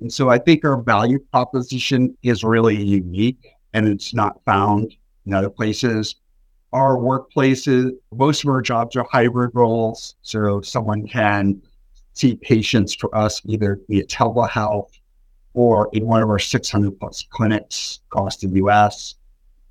And 0.00 0.12
so 0.12 0.28
I 0.28 0.38
think 0.38 0.64
our 0.64 0.80
value 0.80 1.18
proposition 1.18 2.16
is 2.22 2.44
really 2.44 2.80
unique 2.80 3.48
and 3.74 3.88
it's 3.88 4.14
not 4.14 4.40
found 4.44 4.94
in 5.26 5.34
other 5.34 5.50
places. 5.50 6.14
Our 6.72 6.96
workplaces, 6.96 7.90
most 8.12 8.44
of 8.44 8.50
our 8.50 8.62
jobs 8.62 8.94
are 8.94 9.06
hybrid 9.10 9.50
roles. 9.54 10.14
So 10.22 10.60
someone 10.60 11.08
can 11.08 11.60
see 12.12 12.36
patients 12.36 12.94
for 12.94 13.14
us 13.16 13.42
either 13.44 13.80
via 13.88 14.04
telehealth 14.04 14.90
or 15.54 15.88
in 15.92 16.06
one 16.06 16.22
of 16.22 16.28
our 16.28 16.38
600 16.38 17.00
plus 17.00 17.24
clinics 17.30 18.00
across 18.06 18.36
the 18.36 18.48
US. 18.48 19.16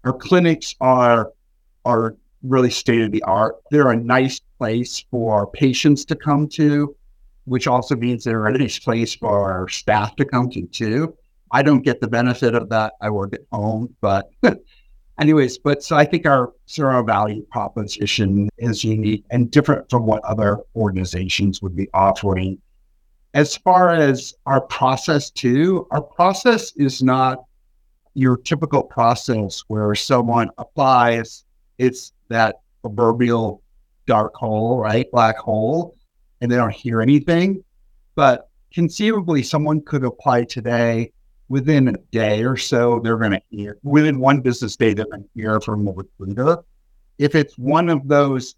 Our 0.04 0.14
clinics 0.14 0.76
are, 0.82 1.32
are 1.86 2.16
really 2.48 2.70
state 2.70 3.02
of 3.02 3.12
the 3.12 3.24
art. 3.24 3.56
They're 3.72 3.92
a 3.92 3.96
nice 3.96 4.40
place 4.58 5.06
for 5.12 5.48
patients 5.48 6.06
to 6.06 6.16
come 6.16 6.48
to, 6.50 6.96
which 7.46 7.68
also 7.68 7.96
means 7.96 8.24
they're 8.24 8.48
a 8.48 8.58
nice 8.58 8.80
place 8.80 9.16
for 9.16 9.52
our 9.52 9.68
staff 9.68 10.16
to 10.18 10.26
come 10.26 10.50
to 10.52 10.66
too. 10.68 11.16
I 11.52 11.62
don't 11.62 11.84
get 11.84 12.02
the 12.02 12.08
benefit 12.08 12.56
of 12.56 12.70
that. 12.70 12.94
I 13.02 13.10
work 13.10 13.34
at 13.34 13.42
home, 13.52 13.96
but 14.02 14.30
anyways, 15.20 15.58
but 15.58 15.84
so 15.84 15.96
I 15.96 16.06
think 16.06 16.26
our 16.26 16.54
zero 16.70 17.04
value 17.04 17.46
proposition 17.52 18.50
is 18.58 18.84
unique 18.84 19.24
and 19.30 19.50
different 19.50 19.90
from 19.90 20.06
what 20.06 20.24
other 20.26 20.60
organizations 20.76 21.62
would 21.62 21.76
be 21.76 21.90
offering. 21.94 22.60
As 23.34 23.56
far 23.56 23.92
as 23.92 24.34
our 24.46 24.62
process 24.62 25.30
too, 25.30 25.88
our 25.92 26.02
process 26.02 26.74
is 26.76 27.04
not 27.04 27.44
your 28.14 28.36
typical 28.36 28.82
process 28.82 29.64
where 29.68 29.94
someone 29.94 30.50
applies, 30.58 31.46
it's 31.78 32.14
that 32.30 32.62
proverbial 32.82 33.62
dark 34.06 34.34
hole, 34.36 34.80
right? 34.80 35.10
Black 35.12 35.38
hole, 35.38 35.98
and 36.42 36.52
they 36.52 36.56
don't 36.56 36.74
hear 36.74 37.02
anything. 37.02 37.64
But 38.16 38.50
conceivably, 38.74 39.44
someone 39.44 39.82
could 39.82 40.04
apply 40.04 40.46
today 40.46 41.12
within 41.50 41.88
a 41.88 41.98
day 42.12 42.44
or 42.44 42.58
so, 42.58 43.00
they're 43.00 43.18
going 43.18 43.32
to 43.32 43.42
hear 43.50 43.78
within 43.84 44.20
one 44.20 44.42
business 44.42 44.76
day, 44.76 44.94
they're 44.94 45.06
going 45.06 45.24
to 45.24 45.30
hear 45.34 45.60
from 45.62 45.86
the 45.86 45.94
recruiter. 45.94 46.64
If 47.18 47.36
it's 47.36 47.58
one 47.58 47.90
of 47.90 48.08
those, 48.08 48.56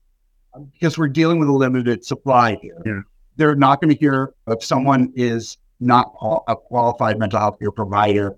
because 0.73 0.97
we're 0.97 1.07
dealing 1.07 1.39
with 1.39 1.49
a 1.49 1.53
limited 1.53 2.03
supply 2.03 2.57
here, 2.61 2.81
yeah. 2.85 3.01
they're 3.35 3.55
not 3.55 3.79
going 3.79 3.93
to 3.93 3.99
hear 3.99 4.33
if 4.47 4.63
someone 4.63 5.13
is 5.15 5.57
not 5.79 6.13
a 6.47 6.55
qualified 6.55 7.19
mental 7.19 7.39
health 7.39 7.59
care 7.59 7.71
provider. 7.71 8.35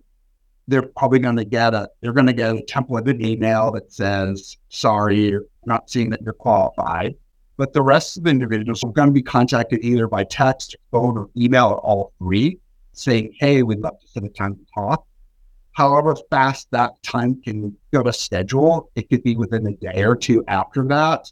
They're 0.71 0.81
probably 0.81 1.19
going 1.19 1.35
to 1.35 1.45
get 1.45 1.73
a 1.73 1.89
they're 2.01 2.13
going 2.13 2.27
to 2.27 2.33
get 2.33 2.55
a 2.55 2.63
templated 2.63 3.21
email 3.21 3.71
that 3.73 3.91
says, 3.91 4.57
"Sorry, 4.69 5.29
you're 5.29 5.45
not 5.65 5.89
seeing 5.89 6.09
that 6.11 6.21
you're 6.21 6.33
qualified." 6.33 7.15
But 7.57 7.73
the 7.73 7.81
rest 7.81 8.17
of 8.17 8.23
the 8.23 8.31
individuals 8.31 8.83
are 8.83 8.91
going 8.91 9.09
to 9.09 9.13
be 9.13 9.21
contacted 9.21 9.83
either 9.83 10.07
by 10.07 10.23
text, 10.23 10.75
phone, 10.89 11.17
or 11.17 11.29
email, 11.37 11.67
or 11.67 11.79
all 11.79 12.13
three 12.17 12.57
saying, 12.93 13.33
hey, 13.39 13.63
we'd 13.63 13.79
love 13.79 13.99
to 13.99 14.07
set 14.07 14.23
a 14.23 14.29
time 14.29 14.55
to 14.55 14.65
talk. 14.73 15.05
However 15.73 16.15
fast 16.29 16.67
that 16.71 17.01
time 17.03 17.41
can 17.41 17.75
go 17.93 18.03
to 18.03 18.11
schedule, 18.11 18.89
it 18.95 19.09
could 19.09 19.23
be 19.23 19.35
within 19.35 19.65
a 19.67 19.73
day 19.73 20.03
or 20.03 20.15
two 20.15 20.43
after 20.47 20.83
that. 20.87 21.31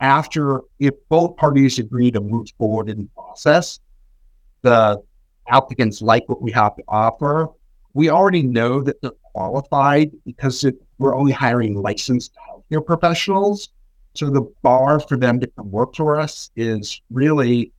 After, 0.00 0.60
if 0.78 0.94
both 1.08 1.36
parties 1.36 1.78
agree 1.78 2.10
to 2.12 2.20
move 2.20 2.48
forward 2.56 2.88
in 2.88 2.98
the 2.98 3.08
process, 3.16 3.80
the 4.62 5.02
applicants 5.48 6.02
like 6.02 6.28
what 6.28 6.40
we 6.40 6.52
have 6.52 6.76
to 6.76 6.82
offer. 6.86 7.48
We 7.98 8.10
already 8.10 8.44
know 8.44 8.80
that 8.82 9.02
they're 9.02 9.10
qualified 9.32 10.12
because 10.24 10.62
it, 10.62 10.76
we're 10.98 11.16
only 11.16 11.32
hiring 11.32 11.74
licensed 11.74 12.32
healthcare 12.48 12.86
professionals. 12.86 13.70
So 14.14 14.30
the 14.30 14.42
bar 14.62 15.00
for 15.00 15.16
them 15.16 15.40
to 15.40 15.48
come 15.48 15.68
work 15.72 15.96
for 15.96 16.20
us 16.20 16.52
is 16.54 17.02
really 17.10 17.72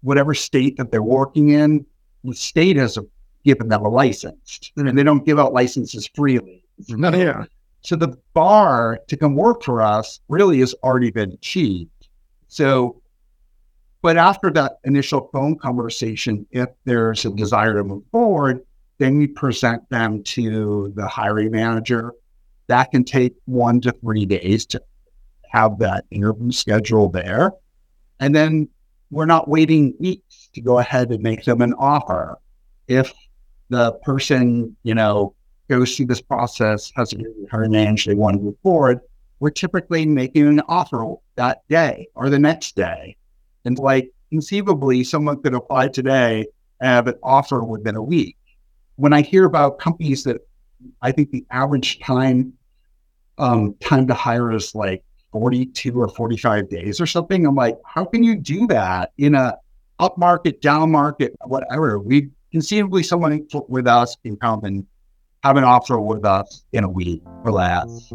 whatever 0.00 0.34
state 0.34 0.76
that 0.78 0.90
they're 0.90 1.04
working 1.04 1.50
in, 1.50 1.86
the 2.24 2.34
state 2.34 2.74
has 2.74 2.98
given 3.44 3.68
them 3.68 3.84
a 3.84 3.88
license, 3.88 4.72
and 4.76 4.98
they 4.98 5.04
don't 5.04 5.24
give 5.24 5.38
out 5.38 5.52
licenses 5.52 6.10
freely. 6.16 6.64
No, 6.88 7.14
yeah. 7.14 7.44
So 7.82 7.94
the 7.94 8.18
bar 8.32 8.98
to 9.06 9.16
come 9.16 9.36
work 9.36 9.62
for 9.62 9.80
us 9.80 10.18
really 10.26 10.58
has 10.58 10.74
already 10.82 11.12
been 11.12 11.30
achieved. 11.30 12.08
So, 12.48 13.00
but 14.02 14.16
after 14.16 14.50
that 14.50 14.78
initial 14.82 15.30
phone 15.32 15.56
conversation, 15.58 16.44
if 16.50 16.70
there's 16.86 17.24
a 17.24 17.30
desire 17.30 17.74
to 17.74 17.84
move 17.84 18.02
forward, 18.10 18.64
then 18.98 19.18
we 19.18 19.26
present 19.26 19.88
them 19.90 20.22
to 20.22 20.92
the 20.94 21.06
hiring 21.06 21.50
manager. 21.50 22.12
That 22.68 22.90
can 22.90 23.04
take 23.04 23.34
one 23.44 23.80
to 23.82 23.92
three 23.92 24.24
days 24.24 24.66
to 24.66 24.82
have 25.50 25.78
that 25.78 26.04
interview 26.10 26.50
schedule 26.52 27.08
there. 27.08 27.52
And 28.20 28.34
then 28.34 28.68
we're 29.10 29.26
not 29.26 29.48
waiting 29.48 29.94
weeks 29.98 30.48
to 30.54 30.60
go 30.60 30.78
ahead 30.78 31.10
and 31.10 31.22
make 31.22 31.44
them 31.44 31.60
an 31.60 31.74
offer. 31.74 32.38
If 32.88 33.12
the 33.68 33.92
person, 34.04 34.76
you 34.82 34.94
know, 34.94 35.34
goes 35.68 35.96
through 35.96 36.06
this 36.06 36.20
process, 36.20 36.92
has 36.96 37.12
a 37.12 37.18
her 37.50 37.68
manage, 37.68 38.04
they 38.04 38.14
want 38.14 38.36
to 38.36 38.42
move 38.42 38.56
forward, 38.62 39.00
we're 39.40 39.50
typically 39.50 40.06
making 40.06 40.46
an 40.46 40.60
offer 40.68 41.14
that 41.36 41.62
day 41.68 42.08
or 42.14 42.30
the 42.30 42.38
next 42.38 42.76
day. 42.76 43.16
And 43.64 43.78
like 43.78 44.10
conceivably, 44.30 45.04
someone 45.04 45.42
could 45.42 45.54
apply 45.54 45.88
today 45.88 46.46
and 46.80 46.88
have 46.88 47.06
an 47.08 47.14
offer 47.22 47.62
within 47.64 47.96
a 47.96 48.02
week. 48.02 48.36
When 48.96 49.12
I 49.12 49.22
hear 49.22 49.44
about 49.44 49.78
companies 49.78 50.24
that 50.24 50.38
I 51.02 51.12
think 51.12 51.30
the 51.30 51.44
average 51.50 52.00
time 52.00 52.52
um, 53.38 53.74
time 53.80 54.06
to 54.06 54.14
hire 54.14 54.52
is 54.52 54.74
like 54.74 55.02
42 55.32 56.00
or 56.00 56.08
45 56.08 56.68
days 56.70 57.00
or 57.00 57.06
something. 57.06 57.46
I'm 57.46 57.56
like, 57.56 57.76
how 57.84 58.04
can 58.04 58.22
you 58.22 58.36
do 58.36 58.66
that 58.68 59.12
in 59.18 59.34
a 59.34 59.56
up 59.98 60.16
market, 60.16 60.60
down 60.60 60.90
market, 60.90 61.34
whatever? 61.44 61.98
We 61.98 62.30
conceivably 62.52 63.02
someone 63.02 63.46
with 63.68 63.88
us 63.88 64.16
can 64.22 64.36
come 64.36 64.64
and 64.64 64.86
have 65.42 65.56
an 65.56 65.64
offer 65.64 65.98
with 65.98 66.24
us 66.24 66.64
in 66.72 66.84
a 66.84 66.88
week 66.88 67.22
or 67.44 67.50
less. 67.50 68.12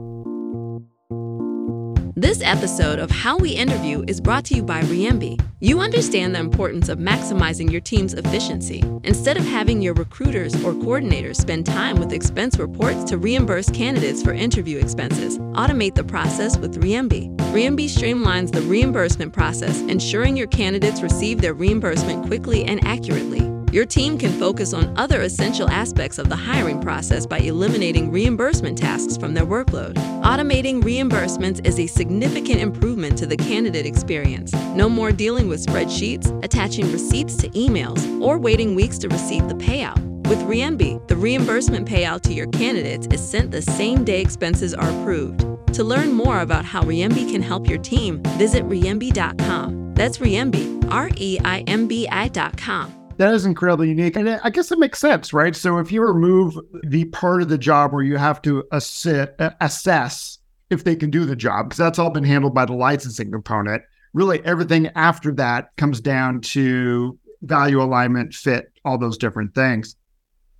This 2.21 2.41
episode 2.43 2.99
of 2.99 3.09
How 3.09 3.37
We 3.37 3.51
Interview 3.51 4.03
is 4.05 4.19
brought 4.19 4.43
to 4.47 4.53
you 4.53 4.61
by 4.61 4.81
Reimbi. 4.81 5.39
You 5.61 5.79
understand 5.79 6.35
the 6.35 6.41
importance 6.41 6.89
of 6.89 6.99
maximizing 6.99 7.71
your 7.71 7.79
team's 7.79 8.13
efficiency. 8.13 8.83
Instead 9.05 9.37
of 9.37 9.45
having 9.45 9.81
your 9.81 9.93
recruiters 9.93 10.53
or 10.55 10.73
coordinators 10.73 11.37
spend 11.37 11.65
time 11.65 11.95
with 11.95 12.11
expense 12.11 12.59
reports 12.59 13.05
to 13.05 13.17
reimburse 13.17 13.69
candidates 13.69 14.21
for 14.21 14.33
interview 14.33 14.79
expenses, 14.79 15.39
automate 15.55 15.95
the 15.95 16.03
process 16.03 16.57
with 16.57 16.81
Reimbi. 16.81 17.33
Reimbi 17.53 17.85
streamlines 17.85 18.51
the 18.51 18.63
reimbursement 18.63 19.31
process, 19.31 19.79
ensuring 19.83 20.35
your 20.35 20.47
candidates 20.47 21.01
receive 21.01 21.39
their 21.39 21.53
reimbursement 21.53 22.25
quickly 22.25 22.65
and 22.65 22.85
accurately. 22.85 23.58
Your 23.71 23.85
team 23.85 24.17
can 24.17 24.31
focus 24.39 24.73
on 24.73 24.97
other 24.97 25.21
essential 25.21 25.69
aspects 25.69 26.17
of 26.17 26.27
the 26.27 26.35
hiring 26.35 26.81
process 26.81 27.27
by 27.27 27.37
eliminating 27.37 28.09
reimbursement 28.11 28.79
tasks 28.79 29.15
from 29.15 29.35
their 29.35 29.45
workload. 29.45 29.93
Automating 30.23 30.81
reimbursements 30.81 31.63
is 31.63 31.79
a 31.79 31.85
significant 31.85 32.61
improvement 32.61 33.15
to 33.19 33.27
the 33.27 33.37
candidate 33.37 33.85
experience. 33.85 34.51
No 34.73 34.89
more 34.89 35.11
dealing 35.11 35.47
with 35.47 35.63
spreadsheets, 35.63 36.43
attaching 36.43 36.91
receipts 36.91 37.37
to 37.37 37.49
emails, 37.49 38.19
or 38.19 38.39
waiting 38.39 38.73
weeks 38.73 38.97
to 38.99 39.07
receive 39.07 39.47
the 39.47 39.55
payout. 39.55 39.99
With 40.27 40.39
Reimbi, 40.39 41.07
the 41.07 41.15
reimbursement 41.15 41.87
payout 41.87 42.21
to 42.21 42.33
your 42.33 42.47
candidates 42.47 43.05
is 43.11 43.21
sent 43.21 43.51
the 43.51 43.61
same 43.61 44.03
day 44.03 44.19
expenses 44.19 44.73
are 44.73 44.89
approved. 45.01 45.41
To 45.75 45.83
learn 45.83 46.11
more 46.11 46.41
about 46.41 46.65
how 46.65 46.81
Reimbi 46.81 47.31
can 47.31 47.43
help 47.43 47.69
your 47.69 47.77
team, 47.77 48.23
visit 48.37 48.63
reimbi.com. 48.63 49.93
That's 49.93 50.17
Reimbi, 50.17 50.91
R 50.91 51.11
E 51.17 51.37
I 51.45 51.59
M 51.67 51.87
B 51.87 52.07
I.com 52.11 52.98
that 53.19 53.33
is 53.33 53.45
incredibly 53.45 53.89
unique. 53.89 54.15
And 54.15 54.29
I 54.29 54.49
guess 54.49 54.71
it 54.71 54.79
makes 54.79 54.97
sense, 54.97 55.33
right? 55.33 55.53
So 55.53 55.77
if 55.77 55.91
you 55.91 56.01
remove 56.01 56.57
the 56.85 57.03
part 57.05 57.41
of 57.41 57.49
the 57.49 57.57
job 57.57 57.91
where 57.91 58.01
you 58.01 58.15
have 58.15 58.41
to 58.43 58.63
assess 58.71 60.39
if 60.69 60.85
they 60.85 60.95
can 60.95 61.09
do 61.09 61.25
the 61.25 61.35
job, 61.35 61.67
because 61.67 61.77
that's 61.77 61.99
all 61.99 62.09
been 62.09 62.23
handled 62.23 62.55
by 62.55 62.63
the 62.63 62.73
licensing 62.73 63.29
component, 63.29 63.83
really 64.13 64.43
everything 64.45 64.87
after 64.95 65.33
that 65.33 65.75
comes 65.75 65.99
down 65.99 66.39
to 66.41 67.19
value 67.41 67.81
alignment, 67.81 68.33
fit, 68.33 68.71
all 68.85 68.97
those 68.97 69.17
different 69.17 69.53
things. 69.53 69.97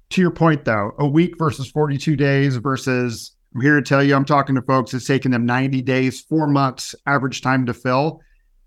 To 0.10 0.22
your 0.22 0.32
point, 0.32 0.66
though, 0.66 0.92
a 1.00 1.08
week 1.08 1.38
versus 1.38 1.72
42 1.72 2.18
days 2.18 2.58
versus 2.58 3.38
I'm 3.56 3.62
here 3.62 3.78
to 3.78 3.82
tell 3.82 4.04
you, 4.04 4.16
I'm 4.16 4.26
talking 4.26 4.56
to 4.56 4.62
folks, 4.64 4.94
it's 4.94 5.08
taking 5.08 5.32
them 5.32 5.46
90 5.46 5.82
days, 5.84 6.20
four 6.20 6.46
months 6.46 6.94
average 7.06 7.42
time 7.42 7.66
to 7.68 7.74
fill 7.74 8.20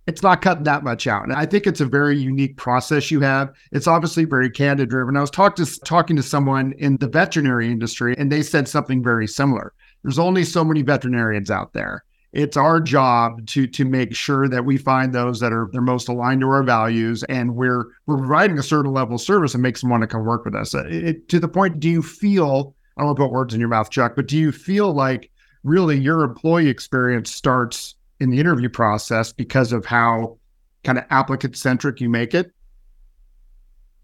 it's 0.07 0.23
not 0.23 0.43
cutting 0.43 0.65
that 0.65 0.83
much 0.83 1.07
out. 1.07 1.25
And 1.25 1.33
I 1.33 1.47
think 1.47 1.67
it's 1.67 1.81
a 1.81 1.87
very 1.87 2.19
unique 2.19 2.57
process 2.57 3.11
you 3.11 3.21
have. 3.21 3.53
It's 3.71 3.87
obviously 3.87 4.25
very 4.25 4.51
candidate 4.51 4.89
driven. 4.91 5.17
I 5.17 5.21
was 5.21 5.31
talk 5.31 5.57
to, 5.57 5.81
talking 5.85 6.17
to 6.17 6.23
someone 6.23 6.73
in 6.79 6.97
the 6.97 7.09
veterinary 7.09 7.71
industry, 7.71 8.15
and 8.19 8.31
they 8.31 8.43
said 8.43 8.69
something 8.69 9.03
very 9.03 9.29
similar. 9.29 9.73
There's 10.03 10.19
only 10.19 10.45
so 10.45 10.65
many 10.65 10.83
veterinarians 10.83 11.51
out 11.51 11.73
there. 11.73 12.05
it's 12.33 12.57
our 12.57 12.81
job 12.81 13.47
to 13.47 13.67
to 13.67 13.85
make 13.85 14.15
sure 14.15 14.49
that 14.49 14.65
we 14.65 14.79
find 14.79 15.13
those 15.15 15.39
that 15.41 15.53
are 15.53 15.69
they're 15.73 15.83
most 15.83 16.09
aligned 16.09 16.41
to 16.41 16.49
our 16.49 16.63
values 16.63 17.23
and 17.25 17.55
we're 17.55 17.85
we're 18.07 18.17
providing 18.19 18.59
a 18.59 18.63
certain 18.63 18.93
level 18.93 19.17
of 19.17 19.21
service 19.21 19.55
and 19.55 19.63
makes 19.63 19.83
them 19.83 19.91
want 19.91 20.01
to 20.01 20.07
come 20.07 20.25
work 20.25 20.45
with 20.45 20.55
us 20.55 20.75
uh, 20.75 20.85
it, 20.89 21.29
to 21.29 21.39
the 21.39 21.49
point 21.49 21.79
do 21.79 21.91
you 21.91 22.03
feel 22.03 22.75
i 22.97 23.03
don't 23.03 23.09
want 23.09 23.17
to 23.19 23.23
put 23.25 23.33
words 23.33 23.53
in 23.55 23.61
your 23.61 23.69
mouth 23.69 23.91
chuck 23.91 24.15
but 24.17 24.27
do 24.27 24.39
you 24.39 24.51
feel 24.51 24.93
like 24.95 25.31
really 25.63 25.99
your 25.99 26.23
employee 26.25 26.69
experience 26.69 27.31
starts 27.31 27.97
in 28.23 28.31
the 28.31 28.39
interview 28.39 28.69
process 28.69 29.33
because 29.33 29.73
of 29.73 29.85
how 29.85 30.39
kind 30.85 30.99
of 30.99 31.05
applicant 31.11 31.57
centric 31.57 32.01
you 32.01 32.09
make 32.09 32.35
it 32.35 32.51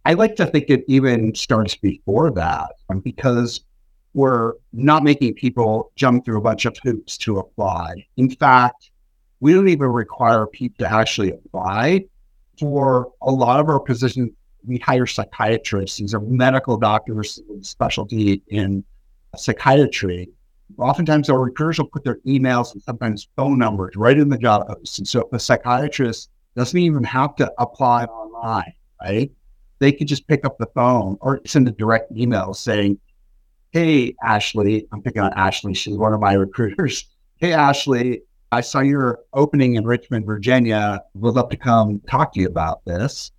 i 0.05 0.13
like 0.13 0.37
to 0.37 0.47
think 0.47 0.69
it 0.69 0.85
even 0.89 1.35
starts 1.35 1.75
before 1.77 2.31
that 2.31 2.71
um, 2.91 3.01
because 3.01 3.61
we're 4.15 4.55
not 4.73 5.05
making 5.05 5.35
people 5.35 5.93
jump 5.95 6.25
through 6.25 6.39
a 6.39 6.41
bunch 6.41 6.65
of 6.65 6.77
hoops 6.83 7.17
to 7.19 7.39
apply. 7.39 8.07
In 8.17 8.31
fact, 8.31 8.91
we 9.41 9.53
don't 9.53 9.69
even 9.69 9.89
require 9.89 10.47
people 10.47 10.85
to 10.85 10.93
actually 10.93 11.31
apply. 11.31 12.05
For 12.59 13.13
a 13.23 13.31
lot 13.31 13.61
of 13.61 13.69
our 13.69 13.79
positions, 13.79 14.31
we 14.67 14.79
hire 14.79 15.07
psychiatrists. 15.07 15.99
These 15.99 16.15
are 16.15 16.21
medical 16.21 16.77
doctors 16.77 17.41
with 17.49 17.65
specialty 17.65 18.43
in 18.49 18.83
psychiatry. 19.37 20.29
Oftentimes, 20.77 21.31
our 21.31 21.41
recruiters 21.41 21.79
will 21.79 21.87
put 21.87 22.05
their 22.05 22.19
emails 22.27 22.73
and 22.73 22.83
sometimes 22.83 23.29
phone 23.37 23.59
numbers 23.59 23.97
right 23.97 24.19
in 24.19 24.29
the 24.29 24.39
job 24.39 24.67
post. 24.69 24.99
And 24.99 25.09
so, 25.09 25.29
a 25.33 25.39
psychiatrist 25.39 26.31
doesn't 26.57 26.79
even 26.79 27.05
have 27.05 27.35
to 27.37 27.53
apply 27.59 28.05
online, 28.05 28.73
right? 29.01 29.31
They 29.79 29.93
could 29.93 30.09
just 30.09 30.27
pick 30.27 30.45
up 30.45 30.59
the 30.59 30.67
phone 30.75 31.17
or 31.21 31.41
send 31.47 31.69
a 31.69 31.73
direct 31.73 32.13
email 32.13 32.53
saying, 32.53 32.99
Hey, 33.71 34.15
Ashley, 34.23 34.87
I'm 34.93 35.03
picking 35.03 35.23
on 35.23 35.33
Ashley. 35.35 35.75
She's 35.75 35.97
one 35.97 36.13
of 36.13 36.21
my 36.21 36.35
recruiters. 36.35 37.07
Hey, 37.41 37.53
Ashley, 37.53 38.23
I 38.51 38.63
saw 38.63 38.81
your 38.81 39.21
opening 39.33 39.77
in 39.77 39.85
Richmond, 39.85 40.27
Virginia. 40.27 41.01
Would 41.15 41.35
love 41.35 41.51
to 41.51 41.57
come 41.57 42.01
talk 42.11 42.33
to 42.33 42.41
you 42.41 42.49
about 42.49 42.85
this. 42.85 43.31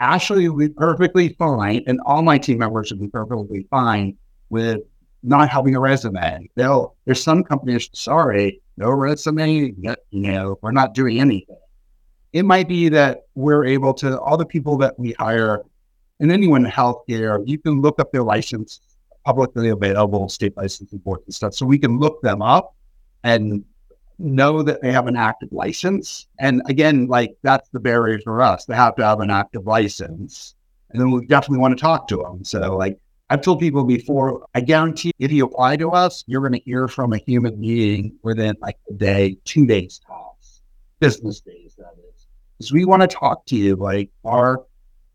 Ashley 0.00 0.48
would 0.48 0.58
be 0.58 0.68
perfectly 0.70 1.30
fine, 1.30 1.82
and 1.86 2.00
all 2.06 2.22
my 2.22 2.38
team 2.38 2.56
members 2.56 2.90
would 2.90 3.00
be 3.00 3.08
perfectly 3.08 3.66
fine 3.68 4.16
with 4.48 4.80
not 5.26 5.48
having 5.48 5.74
a 5.74 5.80
resume. 5.80 6.48
They'll, 6.54 6.94
there's 7.04 7.22
some 7.22 7.42
companies, 7.42 7.90
sorry, 7.92 8.60
no 8.76 8.90
resume, 8.90 9.74
you 9.76 9.96
know, 10.12 10.58
we're 10.62 10.72
not 10.72 10.94
doing 10.94 11.20
anything. 11.20 11.56
It 12.32 12.44
might 12.44 12.68
be 12.68 12.88
that 12.90 13.22
we're 13.34 13.64
able 13.64 13.94
to, 13.94 14.20
all 14.20 14.36
the 14.36 14.46
people 14.46 14.76
that 14.78 14.98
we 14.98 15.12
hire, 15.12 15.62
and 16.20 16.32
anyone 16.32 16.64
in 16.64 16.70
healthcare, 16.70 17.42
you 17.46 17.58
can 17.58 17.80
look 17.80 17.98
up 18.00 18.12
their 18.12 18.22
license 18.22 18.80
publicly 19.24 19.70
available 19.70 20.28
state 20.28 20.56
licensing 20.56 21.00
boards 21.00 21.24
and 21.26 21.34
stuff. 21.34 21.54
So 21.54 21.66
we 21.66 21.78
can 21.78 21.98
look 21.98 22.22
them 22.22 22.40
up 22.40 22.74
and 23.24 23.64
know 24.18 24.62
that 24.62 24.80
they 24.80 24.92
have 24.92 25.08
an 25.08 25.16
active 25.16 25.48
license. 25.50 26.28
And 26.38 26.62
again, 26.66 27.06
like 27.06 27.36
that's 27.42 27.68
the 27.70 27.80
barrier 27.80 28.20
for 28.22 28.40
us. 28.40 28.64
They 28.64 28.76
have 28.76 28.94
to 28.96 29.04
have 29.04 29.20
an 29.20 29.30
active 29.30 29.66
license. 29.66 30.54
And 30.90 31.00
then 31.00 31.10
we 31.10 31.26
definitely 31.26 31.58
want 31.58 31.76
to 31.76 31.80
talk 31.80 32.06
to 32.08 32.18
them. 32.18 32.44
So 32.44 32.76
like 32.76 32.98
I've 33.28 33.40
told 33.40 33.58
people 33.58 33.84
before, 33.84 34.46
I 34.54 34.60
guarantee 34.60 35.12
if 35.18 35.32
you 35.32 35.44
apply 35.44 35.76
to 35.78 35.90
us, 35.90 36.22
you're 36.26 36.40
going 36.40 36.52
to 36.52 36.64
hear 36.64 36.86
from 36.86 37.12
a 37.12 37.18
human 37.18 37.60
being 37.60 38.16
within 38.22 38.56
like 38.60 38.78
a 38.88 38.94
day, 38.94 39.36
two 39.44 39.66
days 39.66 40.00
tops, 40.06 40.62
business 41.00 41.40
days, 41.40 41.74
that 41.76 41.94
is. 41.98 42.26
Because 42.56 42.72
we 42.72 42.84
want 42.84 43.02
to 43.02 43.08
talk 43.08 43.44
to 43.46 43.56
you. 43.56 43.74
Like 43.74 44.10
our, 44.24 44.64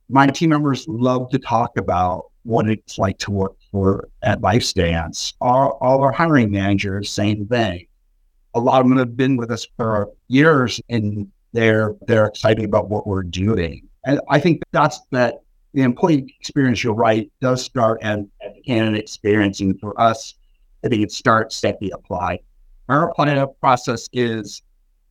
my 0.10 0.28
team 0.28 0.50
members 0.50 0.86
love 0.90 1.30
to 1.30 1.40
talk 1.40 1.78
about 1.78 2.26
what 2.44 2.68
it's 2.70 2.98
like 2.98 3.18
to 3.20 3.32
work 3.32 3.56
for 3.72 4.10
at 4.24 4.42
LifeStance. 4.42 5.34
All, 5.40 5.78
all 5.80 6.04
our 6.04 6.12
hiring 6.12 6.52
managers, 6.52 7.10
same 7.10 7.48
thing. 7.48 7.88
A 8.56 8.60
lot 8.60 8.82
of 8.82 8.90
them 8.90 8.98
have 8.98 9.16
been 9.16 9.38
with 9.38 9.52
us 9.52 9.66
for 9.78 10.10
years 10.28 10.82
and 10.90 11.32
they're 11.54 11.96
they're 12.08 12.26
excited 12.26 12.66
about 12.66 12.90
what 12.90 13.08
we're 13.08 13.24
doing. 13.24 13.88
And 14.06 14.20
I 14.30 14.40
think 14.40 14.62
that's 14.72 15.00
that 15.12 15.42
the 15.74 15.82
employee 15.82 16.36
experience 16.40 16.84
you're 16.84 16.94
right 16.94 17.32
does 17.42 17.64
start 17.64 18.02
at, 18.02 18.20
at 18.20 18.56
the 18.56 18.62
candidate 18.66 19.00
experience. 19.00 19.60
And 19.62 19.80
for 19.80 20.00
us, 20.00 20.36
I 20.84 20.90
think 20.90 21.04
it 21.04 21.12
starts 21.12 21.64
at 21.64 21.80
the 21.80 21.92
apply. 21.92 22.40
Our 22.90 23.10
apply 23.10 23.48
process 23.60 24.10
is 24.12 24.62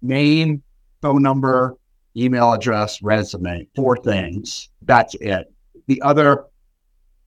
name, 0.02 0.62
phone 1.00 1.22
number, 1.22 1.76
email 2.16 2.52
address, 2.52 3.02
resume, 3.02 3.66
four 3.74 3.96
things. 3.96 4.68
That's 4.82 5.14
it. 5.16 5.52
The 5.86 6.02
other 6.02 6.44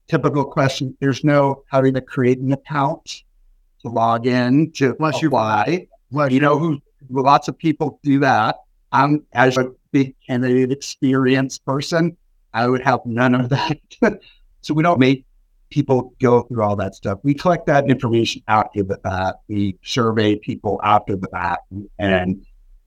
typical 0.08 0.44
question. 0.44 0.96
There's 1.00 1.24
no 1.24 1.64
having 1.70 1.94
to 1.94 2.00
create 2.00 2.38
an 2.38 2.52
account 2.52 3.24
to 3.82 3.88
log 3.88 4.26
in 4.26 4.70
to 4.72 4.94
Unless 4.98 5.22
apply. 5.22 5.86
You, 6.10 6.26
you 6.28 6.40
know 6.40 6.58
who 6.58 6.80
lots 7.10 7.48
of 7.48 7.58
people 7.58 7.98
do 8.02 8.20
that. 8.20 8.56
I'm 8.92 9.24
as 9.32 9.56
a 9.56 9.72
big 9.90 10.14
candidate 10.26 10.70
experience 10.70 11.58
person, 11.58 12.16
I 12.54 12.68
would 12.68 12.82
have 12.82 13.00
none 13.04 13.34
of 13.34 13.50
that. 13.50 13.78
so 14.62 14.72
we 14.74 14.82
don't 14.82 14.98
make 14.98 15.26
people 15.70 16.14
go 16.20 16.42
through 16.42 16.62
all 16.62 16.76
that 16.76 16.94
stuff. 16.94 17.18
We 17.22 17.34
collect 17.34 17.66
that 17.66 17.90
information 17.90 18.42
after 18.48 18.82
the 18.82 18.96
fact. 18.98 19.38
We 19.48 19.76
survey 19.82 20.36
people 20.36 20.80
after 20.82 21.16
the 21.16 21.26
fact. 21.28 21.62
And 21.98 22.46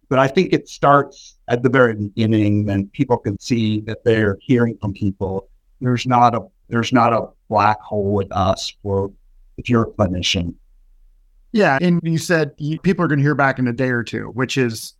but 0.09 0.19
I 0.19 0.27
think 0.27 0.53
it 0.53 0.69
starts 0.69 1.35
at 1.49 1.63
the 1.63 1.69
very 1.69 1.93
beginning 1.93 2.65
when 2.65 2.87
people 2.87 3.17
can 3.17 3.37
see 3.39 3.81
that 3.81 4.05
they're 4.05 4.37
hearing 4.41 4.77
from 4.79 4.93
people. 4.93 5.49
There's 5.81 6.07
not 6.07 6.33
a 6.33 6.47
there's 6.69 6.93
not 6.93 7.13
a 7.13 7.27
black 7.49 7.79
hole 7.81 8.13
with 8.13 8.31
us 8.31 8.73
for 8.81 9.11
if 9.57 9.69
you're 9.69 9.83
a 9.83 9.91
clinician. 9.91 10.55
Yeah. 11.51 11.77
And 11.81 11.99
you 12.03 12.17
said 12.17 12.51
you, 12.57 12.79
people 12.79 13.03
are 13.03 13.07
going 13.07 13.19
to 13.19 13.23
hear 13.23 13.35
back 13.35 13.59
in 13.59 13.67
a 13.67 13.73
day 13.73 13.89
or 13.89 14.03
two, 14.03 14.27
which 14.27 14.57
is, 14.57 14.93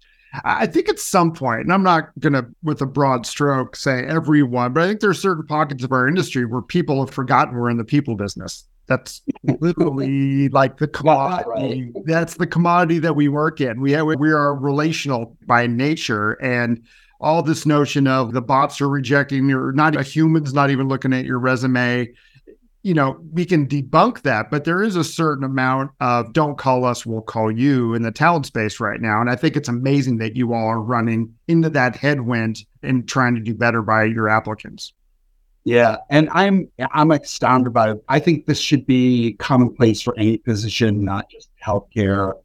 I 0.44 0.66
think 0.66 0.90
at 0.90 1.00
some 1.00 1.32
point, 1.32 1.62
and 1.62 1.74
I'm 1.74 1.84
not 1.84 2.10
going 2.20 2.34
to, 2.34 2.46
with 2.64 2.82
a 2.82 2.86
broad 2.86 3.26
stroke, 3.26 3.76
say 3.76 4.06
everyone, 4.06 4.74
but 4.74 4.84
I 4.84 4.88
think 4.88 5.00
there 5.00 5.10
are 5.10 5.16
certain 5.16 5.46
pockets 5.46 5.84
of 5.84 5.92
our 5.92 6.08
industry 6.08 6.46
where 6.46 6.62
people 6.62 7.04
have 7.04 7.14
forgotten 7.14 7.56
we're 7.56 7.70
in 7.70 7.78
the 7.78 7.86
people 7.86 8.16
business. 8.16 8.66
That's 8.88 9.22
literally 9.44 10.50
like 10.50 10.78
the 10.78 10.88
commodity. 10.88 11.92
Right. 11.94 12.06
That's 12.06 12.36
the 12.36 12.48
commodity 12.48 13.00
that 13.00 13.16
we 13.16 13.28
work 13.28 13.62
in. 13.62 13.82
We 13.82 13.92
have, 13.94 14.06
we 14.06 14.32
are 14.32 14.56
relational 14.56 15.38
by 15.46 15.68
nature, 15.68 16.34
and 16.42 16.84
all 17.20 17.42
this 17.42 17.66
notion 17.66 18.08
of 18.08 18.34
the 18.34 18.42
bots 18.42 18.80
are 18.80 18.90
rejecting 18.90 19.50
your 19.50 19.72
not 19.72 19.96
a 19.96 20.04
human's 20.04 20.54
not 20.54 20.70
even 20.70 20.88
looking 20.88 21.14
at 21.14 21.26
your 21.26 21.40
resume 21.40 22.10
you 22.88 22.94
know 22.94 23.20
we 23.34 23.44
can 23.44 23.68
debunk 23.68 24.22
that 24.22 24.50
but 24.50 24.64
there 24.64 24.82
is 24.82 24.96
a 24.96 25.04
certain 25.04 25.44
amount 25.44 25.92
of 26.00 26.32
don't 26.32 26.58
call 26.58 26.86
us 26.86 27.06
we'll 27.06 27.22
call 27.22 27.52
you 27.52 27.94
in 27.94 28.02
the 28.02 28.12
talent 28.14 28.46
space 28.46 28.80
right 28.80 29.02
now. 29.02 29.20
And 29.20 29.30
i 29.30 29.36
think 29.36 29.58
it's 29.58 29.68
amazing 29.68 30.20
that 30.20 30.38
you 30.38 30.54
all 30.54 30.68
are 30.68 30.82
running 30.82 31.36
into 31.50 31.70
that 31.72 31.98
headwind 31.98 32.64
and 32.84 33.06
trying 33.06 33.36
to 33.36 33.42
do 33.42 33.54
better 33.54 33.82
by 33.82 34.06
your 34.06 34.30
applicants. 34.30 34.94
Yeah 35.66 35.98
and 36.10 36.30
i'm 36.32 36.70
i'm 36.94 37.12
astounded 37.12 37.74
by 37.74 37.92
it 37.92 38.04
i 38.08 38.20
think 38.20 38.46
this 38.46 38.62
should 38.62 38.88
be 38.88 39.34
commonplace 39.34 40.02
for 40.02 40.18
any 40.18 40.38
position 40.38 41.04
not 41.04 41.30
just 41.30 41.50
healthcare. 41.62 42.36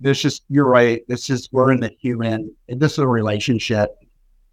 This 0.00 0.24
is 0.24 0.40
you're 0.48 0.64
right 0.64 1.02
this 1.06 1.28
is 1.28 1.50
we're 1.52 1.70
in 1.70 1.80
the 1.80 1.90
human 2.00 2.50
this 2.66 2.92
is 2.92 2.98
a 2.98 3.06
relationship 3.06 3.90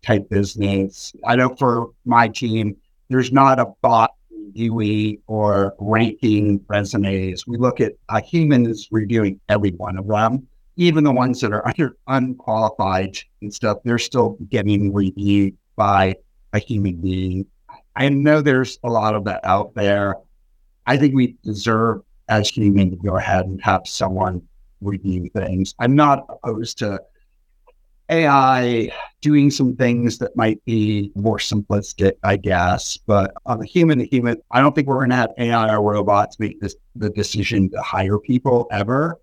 type 0.02 0.30
business. 0.30 1.13
I 1.25 1.36
know 1.36 1.56
for 1.56 1.89
my 2.06 2.28
team, 2.28 2.78
there's 3.10 3.32
not 3.32 3.60
a 3.60 3.65
bot 3.82 4.12
reviewing 4.49 5.21
or 5.27 5.75
ranking 5.79 6.63
resumes. 6.67 7.45
We 7.47 7.57
look 7.57 7.81
at 7.81 7.93
a 8.09 8.21
human 8.21 8.65
is 8.65 8.88
reviewing 8.91 9.39
every 9.49 9.71
one 9.71 9.97
of 9.97 10.07
them, 10.07 10.47
even 10.75 11.03
the 11.03 11.12
ones 11.12 11.41
that 11.41 11.51
are 11.51 11.67
under 11.67 11.95
unqualified 12.07 13.17
and 13.41 13.53
stuff. 13.53 13.79
They're 13.83 13.97
still 13.97 14.38
getting 14.49 14.93
reviewed 14.93 15.55
by 15.75 16.15
a 16.53 16.59
human 16.59 16.95
being. 16.95 17.45
I 17.95 18.09
know 18.09 18.41
there's 18.41 18.79
a 18.83 18.89
lot 18.89 19.15
of 19.15 19.25
that 19.25 19.41
out 19.43 19.73
there. 19.75 20.15
I 20.85 20.97
think 20.97 21.13
we 21.13 21.35
deserve 21.43 22.01
as 22.29 22.49
humans 22.49 22.91
to 22.91 22.97
go 22.97 23.17
ahead 23.17 23.45
and 23.45 23.62
have 23.62 23.81
someone 23.85 24.41
review 24.81 25.29
things. 25.33 25.75
I'm 25.79 25.95
not 25.95 26.25
opposed 26.29 26.77
to 26.79 27.01
AI 28.10 28.91
doing 29.22 29.52
some 29.52 29.76
things 29.76 30.17
that 30.17 30.36
might 30.36 30.63
be 30.65 31.12
more 31.15 31.38
simplistic, 31.38 32.13
I 32.24 32.38
guess. 32.38 32.98
But 32.98 33.34
on 33.45 33.60
the 33.60 33.65
human 33.65 34.00
to 34.00 34.06
human, 34.06 34.38
I 34.52 34.62
don't 34.62 34.74
think 34.74 34.88
we're 34.88 34.98
going 34.98 35.10
to 35.10 35.15
have 35.15 35.32
AI 35.38 35.76
or 35.76 35.82
robots 35.82 36.39
make 36.39 36.60
this 36.60 36.76
the 36.95 37.10
decision 37.10 37.69
to 37.72 37.82
hire 37.82 38.17
people 38.17 38.67
ever. 38.72 39.19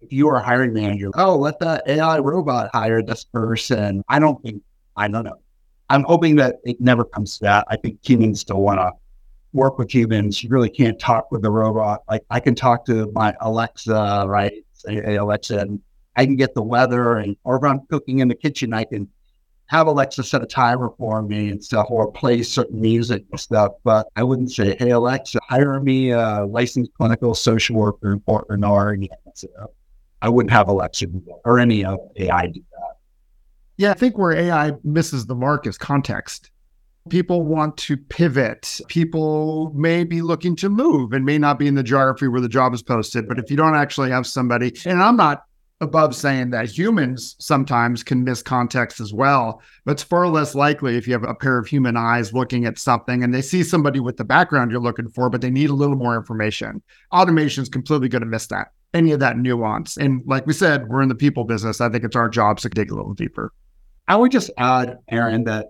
If 0.00 0.12
you 0.12 0.28
are 0.28 0.36
a 0.36 0.42
hiring 0.42 0.72
manager, 0.72 1.10
oh, 1.14 1.36
let 1.36 1.58
the 1.58 1.82
AI 1.86 2.18
robot 2.18 2.70
hire 2.72 3.02
this 3.02 3.24
person. 3.24 4.04
I 4.08 4.18
don't 4.18 4.40
think, 4.42 4.62
I 4.96 5.08
don't 5.08 5.24
know. 5.24 5.38
I'm 5.90 6.04
hoping 6.04 6.36
that 6.36 6.56
it 6.64 6.80
never 6.80 7.04
comes 7.04 7.38
to 7.38 7.44
that. 7.44 7.64
I 7.68 7.76
think 7.76 7.98
humans 8.02 8.40
still 8.40 8.60
want 8.60 8.78
to 8.78 8.92
work 9.52 9.78
with 9.78 9.92
humans. 9.92 10.44
You 10.44 10.50
really 10.50 10.70
can't 10.70 10.98
talk 11.00 11.32
with 11.32 11.44
a 11.44 11.50
robot. 11.50 12.02
Like 12.08 12.24
I 12.30 12.40
can 12.40 12.54
talk 12.54 12.84
to 12.86 13.10
my 13.12 13.34
Alexa, 13.40 14.24
right? 14.28 14.52
Say, 14.74 14.94
hey, 14.96 15.16
Alexa, 15.16 15.66
I 16.18 16.26
can 16.26 16.34
get 16.34 16.52
the 16.54 16.62
weather, 16.62 17.16
and 17.16 17.36
or 17.44 17.56
if 17.56 17.62
I'm 17.62 17.86
cooking 17.86 18.18
in 18.18 18.26
the 18.26 18.34
kitchen, 18.34 18.74
I 18.74 18.82
can 18.82 19.08
have 19.66 19.86
Alexa 19.86 20.24
set 20.24 20.42
a 20.42 20.46
timer 20.46 20.90
for 20.98 21.22
me 21.22 21.50
and 21.50 21.62
stuff, 21.62 21.86
or 21.90 22.10
play 22.10 22.42
certain 22.42 22.80
music 22.80 23.24
and 23.30 23.38
stuff. 23.38 23.74
But 23.84 24.08
I 24.16 24.24
wouldn't 24.24 24.50
say, 24.50 24.76
"Hey 24.76 24.90
Alexa, 24.90 25.38
hire 25.48 25.78
me 25.78 26.10
a 26.10 26.44
licensed 26.44 26.92
clinical 26.94 27.36
social 27.36 27.76
worker 27.76 28.12
in 28.12 28.18
Portland, 28.18 28.64
Oregon." 28.64 29.08
So 29.34 29.46
I 30.20 30.28
wouldn't 30.28 30.50
have 30.50 30.66
Alexa 30.66 31.06
or 31.44 31.60
any 31.60 31.84
of 31.84 32.00
AI 32.16 32.48
do 32.48 32.64
that. 32.72 32.96
Yeah, 33.76 33.92
I 33.92 33.94
think 33.94 34.18
where 34.18 34.32
AI 34.32 34.72
misses 34.82 35.26
the 35.26 35.36
mark 35.36 35.68
is 35.68 35.78
context. 35.78 36.50
People 37.10 37.44
want 37.44 37.76
to 37.76 37.96
pivot. 37.96 38.80
People 38.88 39.72
may 39.72 40.02
be 40.02 40.20
looking 40.20 40.56
to 40.56 40.68
move 40.68 41.12
and 41.12 41.24
may 41.24 41.38
not 41.38 41.60
be 41.60 41.68
in 41.68 41.76
the 41.76 41.84
geography 41.84 42.26
where 42.26 42.40
the 42.40 42.48
job 42.48 42.74
is 42.74 42.82
posted. 42.82 43.28
But 43.28 43.38
if 43.38 43.52
you 43.52 43.56
don't 43.56 43.76
actually 43.76 44.10
have 44.10 44.26
somebody, 44.26 44.74
and 44.84 45.00
I'm 45.00 45.16
not 45.16 45.44
above 45.80 46.14
saying 46.14 46.50
that 46.50 46.68
humans 46.68 47.36
sometimes 47.38 48.02
can 48.02 48.24
miss 48.24 48.42
context 48.42 49.00
as 49.00 49.12
well, 49.12 49.62
but 49.84 49.92
it's 49.92 50.02
far 50.02 50.26
less 50.26 50.54
likely 50.54 50.96
if 50.96 51.06
you 51.06 51.12
have 51.12 51.22
a 51.22 51.34
pair 51.34 51.58
of 51.58 51.66
human 51.66 51.96
eyes 51.96 52.32
looking 52.32 52.64
at 52.64 52.78
something 52.78 53.22
and 53.22 53.32
they 53.32 53.42
see 53.42 53.62
somebody 53.62 54.00
with 54.00 54.16
the 54.16 54.24
background 54.24 54.70
you're 54.70 54.80
looking 54.80 55.08
for, 55.08 55.30
but 55.30 55.40
they 55.40 55.50
need 55.50 55.70
a 55.70 55.74
little 55.74 55.96
more 55.96 56.16
information. 56.16 56.82
Automation 57.12 57.62
is 57.62 57.68
completely 57.68 58.08
going 58.08 58.22
to 58.22 58.26
miss 58.26 58.48
that, 58.48 58.72
any 58.92 59.12
of 59.12 59.20
that 59.20 59.38
nuance. 59.38 59.96
And 59.96 60.22
like 60.26 60.46
we 60.46 60.52
said, 60.52 60.88
we're 60.88 61.02
in 61.02 61.08
the 61.08 61.14
people 61.14 61.44
business. 61.44 61.80
I 61.80 61.88
think 61.88 62.02
it's 62.02 62.16
our 62.16 62.28
job 62.28 62.58
to 62.60 62.68
dig 62.68 62.90
a 62.90 62.94
little 62.94 63.14
deeper. 63.14 63.52
I 64.08 64.16
would 64.16 64.32
just 64.32 64.50
add, 64.58 64.98
Aaron, 65.08 65.44
that 65.44 65.66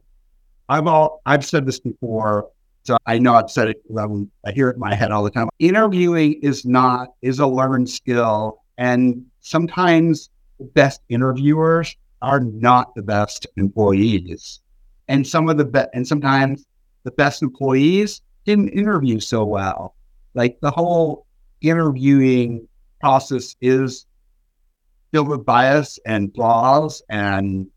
I've 0.69 0.87
all 0.87 1.21
I've 1.27 1.45
said 1.45 1.67
this 1.67 1.81
before, 1.81 2.51
so 2.85 2.97
I 3.05 3.19
know 3.19 3.35
I've 3.35 3.51
said 3.51 3.69
it. 3.69 3.83
I 3.95 4.53
hear 4.53 4.71
it 4.71 4.75
in 4.75 4.81
my 4.81 4.95
head 4.95 5.11
all 5.11 5.23
the 5.25 5.31
time. 5.31 5.49
Interviewing 5.59 6.35
is 6.43 6.65
not 6.65 7.09
is 7.21 7.41
a 7.41 7.47
learned 7.47 7.91
skill, 7.91 8.63
and 8.77 9.27
sometimes 9.41 10.31
the 10.59 10.65
best 10.65 11.01
interviewers 11.09 11.97
are 12.23 12.41
not 12.41 12.95
the 12.95 13.03
best 13.03 13.47
employees. 13.57 14.61
And 15.09 15.27
some 15.27 15.49
of 15.49 15.57
the 15.57 15.65
best, 15.65 15.89
and 15.95 16.07
sometimes 16.07 16.67
the 17.05 17.11
best 17.13 17.43
employees 17.43 18.23
didn't 18.45 18.69
interview 18.71 19.21
so 19.21 19.45
well. 19.45 19.95
Like 20.35 20.59
the 20.61 20.71
whole 20.71 21.27
interviewing 21.61 22.69
process 23.01 23.57
is 23.61 24.07
filled 25.13 25.29
with 25.29 25.45
bias 25.45 25.99
and 26.05 26.35
flaws. 26.35 27.03
And 27.09 27.69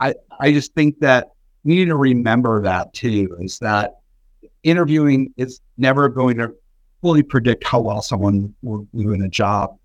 I, 0.00 0.14
I 0.40 0.52
just 0.52 0.74
think 0.74 0.98
that 1.00 1.32
we 1.64 1.76
need 1.76 1.86
to 1.86 1.96
remember 1.96 2.62
that 2.62 2.92
too, 2.94 3.36
is 3.40 3.58
that 3.58 4.00
interviewing 4.62 5.32
is 5.36 5.60
never 5.78 6.08
going 6.08 6.38
to 6.38 6.52
fully 7.02 7.22
predict 7.22 7.64
how 7.64 7.80
well 7.80 8.02
someone 8.02 8.54
will 8.62 8.86
do 8.94 9.12
in 9.12 9.22
a 9.22 9.28
job 9.28 9.76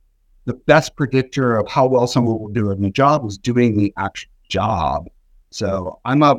the 0.46 0.54
best 0.54 0.96
predictor 0.96 1.58
of 1.58 1.68
how 1.68 1.88
well 1.88 2.08
someone 2.08 2.40
will 2.40 2.50
do 2.50 2.72
in 2.72 2.82
the 2.82 2.90
job 2.90 3.26
is 3.26 3.38
doing 3.38 3.76
the 3.76 3.94
actual 3.98 4.32
job. 4.48 5.08
So 5.50 6.00
I'm 6.06 6.22
a, 6.22 6.38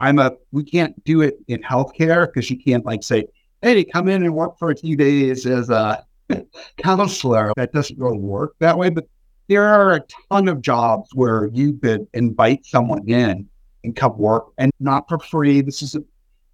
I'm 0.00 0.18
a, 0.18 0.32
we 0.52 0.64
can't 0.64 1.02
do 1.04 1.22
it 1.22 1.38
in 1.48 1.62
healthcare 1.62 2.26
because 2.26 2.50
you 2.50 2.58
can't 2.58 2.84
like 2.84 3.02
say, 3.02 3.26
hey, 3.62 3.84
come 3.84 4.08
in 4.08 4.22
and 4.22 4.34
work 4.34 4.58
for 4.58 4.70
a 4.70 4.76
few 4.76 4.96
days 4.96 5.46
as 5.46 5.70
a 5.70 6.04
counselor. 6.76 7.52
That 7.56 7.72
doesn't 7.72 7.98
really 7.98 8.18
work 8.18 8.54
that 8.58 8.76
way. 8.76 8.90
But 8.90 9.08
there 9.48 9.66
are 9.66 9.94
a 9.94 10.02
ton 10.30 10.46
of 10.48 10.60
jobs 10.60 11.10
where 11.14 11.46
you 11.46 11.72
could 11.72 12.06
invite 12.12 12.66
someone 12.66 13.08
in 13.08 13.48
and 13.82 13.96
come 13.96 14.16
work 14.18 14.48
and 14.58 14.70
not 14.78 15.08
for 15.08 15.18
free. 15.18 15.62
This 15.62 15.82
is 15.82 15.94
a, 15.94 16.02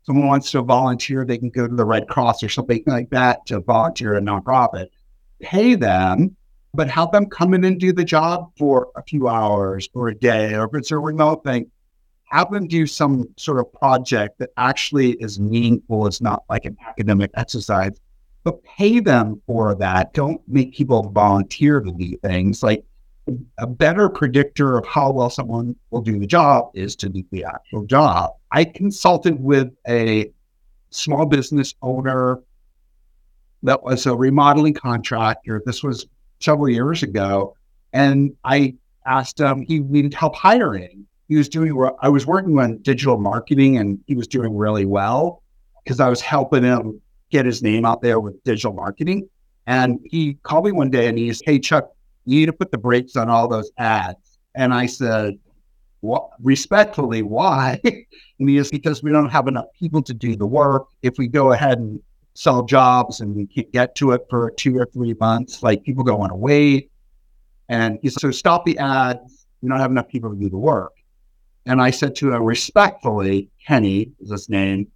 someone 0.04 0.28
wants 0.28 0.52
to 0.52 0.62
volunteer, 0.62 1.24
they 1.24 1.38
can 1.38 1.50
go 1.50 1.66
to 1.66 1.74
the 1.74 1.84
Red 1.84 2.06
Cross 2.08 2.42
or 2.42 2.48
something 2.48 2.82
like 2.86 3.10
that 3.10 3.44
to 3.46 3.60
volunteer 3.60 4.14
a 4.14 4.20
nonprofit. 4.20 4.88
Pay 5.40 5.74
them 5.74 6.36
but 6.74 6.90
have 6.90 7.12
them 7.12 7.26
come 7.26 7.54
in 7.54 7.64
and 7.64 7.78
do 7.78 7.92
the 7.92 8.04
job 8.04 8.50
for 8.58 8.88
a 8.96 9.02
few 9.02 9.28
hours 9.28 9.88
or 9.94 10.08
a 10.08 10.14
day, 10.14 10.54
or 10.54 10.64
if 10.64 10.74
it's 10.74 10.90
a 10.90 10.98
remote 10.98 11.44
thing, 11.44 11.70
have 12.24 12.50
them 12.50 12.66
do 12.66 12.86
some 12.86 13.28
sort 13.36 13.60
of 13.60 13.72
project 13.72 14.38
that 14.38 14.50
actually 14.56 15.12
is 15.12 15.38
meaningful. 15.38 16.06
It's 16.06 16.20
not 16.20 16.42
like 16.50 16.64
an 16.64 16.76
academic 16.86 17.30
exercise, 17.34 17.92
but 18.42 18.62
pay 18.64 18.98
them 18.98 19.40
for 19.46 19.74
that. 19.76 20.12
Don't 20.14 20.40
make 20.48 20.74
people 20.74 21.10
volunteer 21.10 21.80
to 21.80 21.92
do 21.92 22.16
things. 22.18 22.62
Like 22.62 22.84
a 23.58 23.66
better 23.66 24.08
predictor 24.08 24.76
of 24.76 24.84
how 24.84 25.12
well 25.12 25.30
someone 25.30 25.76
will 25.90 26.02
do 26.02 26.18
the 26.18 26.26
job 26.26 26.70
is 26.74 26.96
to 26.96 27.08
do 27.08 27.24
the 27.30 27.44
actual 27.44 27.84
job. 27.84 28.32
I 28.50 28.64
consulted 28.64 29.40
with 29.40 29.72
a 29.88 30.32
small 30.90 31.24
business 31.24 31.74
owner 31.82 32.40
that 33.62 33.82
was 33.82 34.06
a 34.06 34.14
remodeling 34.14 34.74
contractor. 34.74 35.62
This 35.64 35.82
was 35.82 36.06
several 36.44 36.68
years 36.68 37.02
ago, 37.02 37.56
and 37.92 38.34
I 38.44 38.74
asked 39.06 39.40
him. 39.40 39.62
He 39.62 39.80
needed 39.80 40.14
help 40.14 40.34
hiring. 40.36 41.06
He 41.28 41.36
was 41.36 41.48
doing. 41.48 41.72
I 42.00 42.08
was 42.08 42.26
working 42.26 42.58
on 42.58 42.78
digital 42.78 43.18
marketing, 43.18 43.78
and 43.78 43.98
he 44.06 44.14
was 44.14 44.26
doing 44.26 44.56
really 44.56 44.84
well 44.84 45.42
because 45.82 46.00
I 46.00 46.08
was 46.08 46.20
helping 46.20 46.62
him 46.62 47.00
get 47.30 47.46
his 47.46 47.62
name 47.62 47.84
out 47.84 48.02
there 48.02 48.20
with 48.20 48.42
digital 48.44 48.72
marketing. 48.72 49.28
And 49.66 49.98
he 50.04 50.34
called 50.42 50.66
me 50.66 50.72
one 50.72 50.90
day 50.90 51.08
and 51.08 51.18
he 51.18 51.32
said, 51.32 51.44
"Hey 51.46 51.58
Chuck, 51.58 51.90
you 52.26 52.40
need 52.40 52.46
to 52.46 52.52
put 52.52 52.70
the 52.70 52.78
brakes 52.78 53.16
on 53.16 53.30
all 53.30 53.48
those 53.48 53.70
ads." 53.78 54.38
And 54.54 54.74
I 54.74 54.86
said, 54.86 55.38
"What? 56.00 56.28
Respectfully, 56.42 57.22
why?" 57.22 57.80
and 57.84 58.48
he 58.48 58.58
is 58.58 58.70
because 58.70 59.02
we 59.02 59.10
don't 59.10 59.30
have 59.30 59.48
enough 59.48 59.66
people 59.78 60.02
to 60.02 60.12
do 60.12 60.36
the 60.36 60.46
work. 60.46 60.86
If 61.02 61.16
we 61.16 61.26
go 61.28 61.52
ahead 61.52 61.78
and 61.78 62.00
sell 62.34 62.64
jobs 62.64 63.20
and 63.20 63.34
we 63.34 63.46
can't 63.46 63.70
get 63.72 63.94
to 63.96 64.12
it 64.12 64.26
for 64.28 64.50
two 64.52 64.76
or 64.76 64.86
three 64.86 65.14
months. 65.20 65.62
Like 65.62 65.82
people 65.84 66.04
don't 66.04 66.18
want 66.18 66.32
to 66.32 66.36
wait. 66.36 66.90
And 67.68 67.98
he 68.02 68.10
said, 68.10 68.20
so 68.20 68.30
stop 68.30 68.64
the 68.64 68.78
ads. 68.78 69.46
We 69.62 69.68
don't 69.68 69.80
have 69.80 69.90
enough 69.90 70.08
people 70.08 70.30
to 70.30 70.36
do 70.36 70.50
the 70.50 70.58
work. 70.58 70.92
And 71.66 71.80
I 71.80 71.90
said 71.90 72.14
to 72.16 72.32
him 72.32 72.42
respectfully, 72.42 73.48
Kenny 73.66 74.12
is 74.20 74.30
his 74.30 74.48
name. 74.50 74.88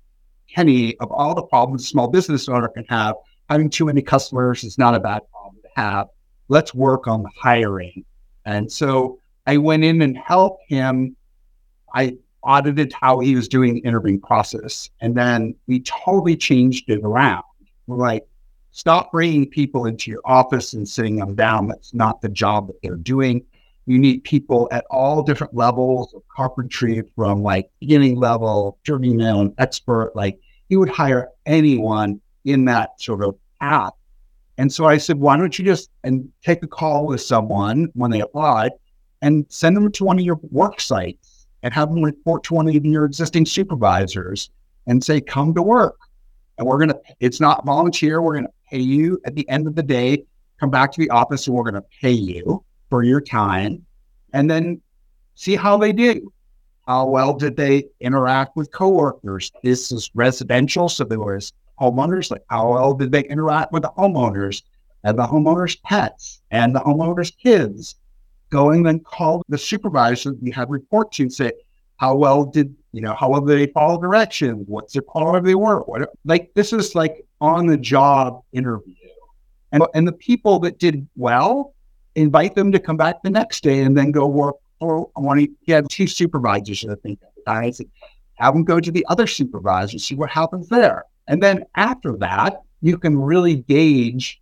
Kenny, 0.52 0.98
of 0.98 1.10
all 1.10 1.34
the 1.34 1.42
problems 1.42 1.84
a 1.84 1.86
small 1.86 2.08
business 2.08 2.48
owner 2.48 2.68
can 2.68 2.84
have, 2.88 3.14
having 3.48 3.70
too 3.70 3.86
many 3.86 4.02
customers 4.02 4.64
is 4.64 4.76
not 4.76 4.94
a 4.94 5.00
bad 5.00 5.22
problem 5.30 5.62
to 5.62 5.68
have. 5.80 6.08
Let's 6.48 6.74
work 6.74 7.06
on 7.06 7.24
hiring. 7.40 8.04
And 8.44 8.70
so 8.70 9.18
I 9.46 9.56
went 9.56 9.84
in 9.84 10.02
and 10.02 10.16
helped 10.16 10.62
him. 10.68 11.16
I 11.94 12.16
audited 12.42 12.92
how 12.92 13.18
he 13.18 13.34
was 13.34 13.48
doing 13.48 13.74
the 13.74 13.80
interviewing 13.80 14.20
process. 14.20 14.90
And 15.00 15.14
then 15.14 15.54
we 15.66 15.80
totally 15.80 16.36
changed 16.36 16.88
it 16.88 17.00
around. 17.02 17.44
We're 17.86 17.96
like, 17.96 18.26
stop 18.72 19.12
bringing 19.12 19.48
people 19.48 19.86
into 19.86 20.10
your 20.10 20.20
office 20.24 20.72
and 20.72 20.88
sitting 20.88 21.16
them 21.16 21.34
down. 21.34 21.68
That's 21.68 21.94
not 21.94 22.20
the 22.20 22.28
job 22.28 22.68
that 22.68 22.80
they're 22.82 22.96
doing. 22.96 23.44
You 23.86 23.98
need 23.98 24.24
people 24.24 24.68
at 24.70 24.84
all 24.90 25.22
different 25.22 25.54
levels 25.54 26.12
of 26.12 26.22
carpentry 26.28 27.02
from 27.16 27.42
like 27.42 27.70
beginning 27.80 28.16
level, 28.16 28.78
journeyman, 28.84 29.54
expert. 29.58 30.12
Like 30.14 30.38
he 30.68 30.76
would 30.76 30.90
hire 30.90 31.30
anyone 31.46 32.20
in 32.44 32.66
that 32.66 33.00
sort 33.00 33.24
of 33.24 33.34
path. 33.60 33.94
And 34.58 34.72
so 34.72 34.86
I 34.86 34.98
said, 34.98 35.18
why 35.18 35.36
don't 35.36 35.58
you 35.58 35.64
just 35.64 35.90
and 36.04 36.30
take 36.44 36.62
a 36.62 36.66
call 36.66 37.06
with 37.06 37.22
someone 37.22 37.88
when 37.94 38.10
they 38.10 38.20
apply 38.20 38.70
and 39.22 39.46
send 39.48 39.76
them 39.76 39.90
to 39.92 40.04
one 40.04 40.18
of 40.18 40.24
your 40.24 40.40
work 40.50 40.80
sites 40.80 41.37
and 41.68 41.74
have 41.74 41.90
them 41.90 42.02
report 42.02 42.42
to 42.42 42.54
one 42.54 42.66
of 42.66 42.74
your 42.86 43.04
existing 43.04 43.44
supervisors 43.44 44.48
and 44.86 45.04
say, 45.04 45.20
come 45.20 45.52
to 45.52 45.60
work. 45.60 45.98
And 46.56 46.66
we're 46.66 46.78
going 46.78 46.88
to, 46.88 47.00
it's 47.20 47.42
not 47.42 47.66
volunteer. 47.66 48.22
We're 48.22 48.32
going 48.32 48.46
to 48.46 48.52
pay 48.70 48.78
you 48.78 49.20
at 49.26 49.34
the 49.34 49.46
end 49.50 49.66
of 49.66 49.74
the 49.74 49.82
day. 49.82 50.24
Come 50.58 50.70
back 50.70 50.90
to 50.92 50.98
the 50.98 51.10
office 51.10 51.46
and 51.46 51.54
we're 51.54 51.64
going 51.64 51.74
to 51.74 51.84
pay 52.00 52.12
you 52.12 52.64
for 52.88 53.02
your 53.02 53.20
time 53.20 53.84
and 54.32 54.50
then 54.50 54.80
see 55.34 55.56
how 55.56 55.76
they 55.76 55.92
do. 55.92 56.32
How 56.86 57.04
well 57.04 57.34
did 57.34 57.54
they 57.54 57.84
interact 58.00 58.56
with 58.56 58.72
coworkers? 58.72 59.52
This 59.62 59.92
is 59.92 60.10
residential. 60.14 60.88
So 60.88 61.04
there 61.04 61.20
was 61.20 61.52
homeowners. 61.78 62.30
Like 62.30 62.44
how 62.48 62.72
well 62.72 62.94
did 62.94 63.12
they 63.12 63.24
interact 63.24 63.74
with 63.74 63.82
the 63.82 63.90
homeowners 63.90 64.62
and 65.04 65.18
the 65.18 65.26
homeowners' 65.26 65.82
pets 65.82 66.40
and 66.50 66.74
the 66.74 66.80
homeowners' 66.80 67.36
kids? 67.36 67.96
Going 68.50 68.78
and 68.78 68.86
then 68.86 69.00
call 69.00 69.42
the 69.48 69.58
supervisor 69.58 70.34
you 70.40 70.52
had 70.52 70.70
report 70.70 71.12
to 71.12 71.22
and 71.24 71.32
say, 71.32 71.52
how 71.96 72.14
well 72.14 72.44
did 72.44 72.74
you 72.92 73.00
know 73.00 73.14
how 73.14 73.28
well 73.28 73.40
did 73.40 73.58
they 73.58 73.72
follow 73.72 74.00
directions? 74.00 74.64
What's 74.66 74.92
their 74.92 75.02
quality 75.02 75.38
of 75.38 75.44
their 75.44 75.58
work? 75.58 75.88
What 75.88 76.10
like 76.24 76.50
this 76.54 76.72
is 76.72 76.94
like 76.94 77.26
on 77.40 77.66
the 77.66 77.76
job 77.76 78.42
interview. 78.52 78.94
And 79.72 79.82
and 79.94 80.06
the 80.06 80.12
people 80.12 80.58
that 80.60 80.78
did 80.78 81.06
well, 81.16 81.74
invite 82.14 82.54
them 82.54 82.72
to 82.72 82.78
come 82.78 82.96
back 82.96 83.22
the 83.22 83.30
next 83.30 83.62
day 83.62 83.80
and 83.80 83.96
then 83.96 84.12
go 84.12 84.26
work 84.26 84.56
for 84.78 85.10
one 85.14 85.38
of 85.40 85.48
have 85.68 85.88
two 85.88 86.06
supervisors, 86.06 86.84
I 86.88 86.94
think 86.96 87.20
at 87.22 87.34
the 87.34 87.42
time. 87.42 87.72
Have 88.36 88.54
them 88.54 88.62
go 88.62 88.78
to 88.78 88.92
the 88.92 89.04
other 89.08 89.26
supervisor, 89.26 89.98
see 89.98 90.14
what 90.14 90.30
happens 90.30 90.68
there. 90.68 91.04
And 91.26 91.42
then 91.42 91.64
after 91.74 92.16
that, 92.18 92.62
you 92.80 92.96
can 92.96 93.18
really 93.18 93.56
gauge 93.56 94.40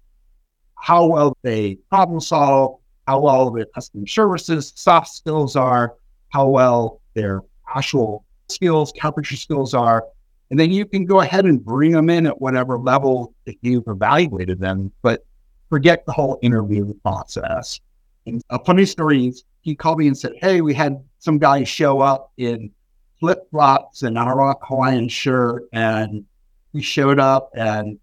how 0.74 1.06
well 1.06 1.36
they 1.42 1.76
problem 1.88 2.20
solve, 2.20 2.78
how 3.06 3.20
well 3.20 3.50
their 3.50 3.66
customer 3.66 4.06
services, 4.06 4.72
soft 4.74 5.08
skills 5.08 5.56
are, 5.56 5.94
how 6.28 6.48
well 6.48 7.00
their 7.14 7.42
actual 7.74 8.24
skills, 8.48 8.92
carpentry 9.00 9.36
skills 9.36 9.74
are. 9.74 10.04
And 10.50 10.58
then 10.58 10.70
you 10.70 10.86
can 10.86 11.04
go 11.04 11.20
ahead 11.20 11.44
and 11.44 11.64
bring 11.64 11.92
them 11.92 12.10
in 12.10 12.26
at 12.26 12.40
whatever 12.40 12.78
level 12.78 13.34
that 13.46 13.56
you've 13.62 13.88
evaluated 13.88 14.60
them, 14.60 14.92
but 15.02 15.24
forget 15.68 16.06
the 16.06 16.12
whole 16.12 16.38
interview 16.42 16.94
process. 17.02 17.80
And 18.26 18.42
a 18.50 18.62
funny 18.64 18.84
story 18.84 19.32
he 19.62 19.74
called 19.74 19.98
me 19.98 20.06
and 20.06 20.16
said, 20.16 20.32
Hey, 20.40 20.60
we 20.60 20.74
had 20.74 21.02
some 21.18 21.38
guy 21.38 21.64
show 21.64 22.00
up 22.00 22.32
in 22.36 22.70
flip 23.18 23.48
flops 23.50 24.02
and 24.02 24.16
a 24.16 24.54
Hawaiian 24.62 25.08
shirt. 25.08 25.64
And 25.72 26.24
he 26.72 26.80
showed 26.80 27.18
up 27.18 27.50
and 27.54 27.98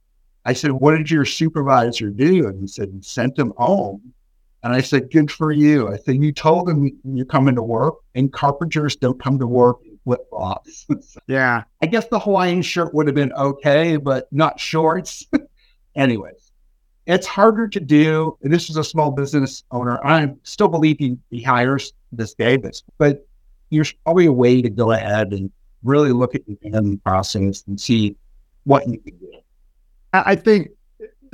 I 0.45 0.53
said, 0.53 0.71
What 0.71 0.97
did 0.97 1.09
your 1.09 1.25
supervisor 1.25 2.09
do? 2.09 2.47
And 2.47 2.59
he 2.59 2.67
said, 2.67 3.03
Sent 3.05 3.39
him 3.39 3.53
home 3.57 4.13
And 4.63 4.73
I 4.73 4.79
said, 4.79 5.11
good 5.11 5.29
for 5.29 5.51
you. 5.51 5.89
I 5.89 5.97
said, 5.97 6.23
you 6.23 6.31
told 6.31 6.67
them 6.67 6.89
you're 7.03 7.25
coming 7.25 7.55
to 7.55 7.61
work 7.61 7.95
and 8.15 8.31
carpenters 8.31 8.95
don't 8.95 9.21
come 9.21 9.37
to 9.39 9.47
work 9.47 9.79
in 9.83 9.99
flip 10.05 10.21
flops. 10.29 10.87
yeah. 11.27 11.63
I 11.81 11.85
guess 11.85 12.07
the 12.07 12.19
Hawaiian 12.19 12.61
shirt 12.61 12.93
would 12.93 13.07
have 13.07 13.15
been 13.15 13.33
okay, 13.33 13.97
but 13.97 14.31
not 14.31 14.59
shorts. 14.59 15.27
Anyways, 15.95 16.51
it's 17.05 17.27
harder 17.27 17.67
to 17.67 17.79
do. 17.81 18.37
And 18.41 18.53
this 18.53 18.69
is 18.69 18.77
a 18.77 18.85
small 18.85 19.11
business 19.11 19.65
owner. 19.71 19.99
I 20.05 20.33
still 20.43 20.69
believe 20.69 20.97
he, 20.97 21.17
he 21.29 21.43
hires 21.43 21.91
this 22.13 22.33
day, 22.33 22.57
but 22.97 23.27
there's 23.69 23.91
probably 23.91 24.27
a 24.27 24.31
way 24.31 24.61
to 24.61 24.69
go 24.69 24.91
ahead 24.91 25.33
and 25.33 25.51
really 25.83 26.13
look 26.13 26.35
at 26.35 26.45
the 26.45 26.99
process 27.03 27.65
and 27.67 27.79
see 27.79 28.15
what 28.63 28.87
you 28.87 28.97
can 28.99 29.17
do. 29.17 29.31
I 30.13 30.35
think 30.35 30.69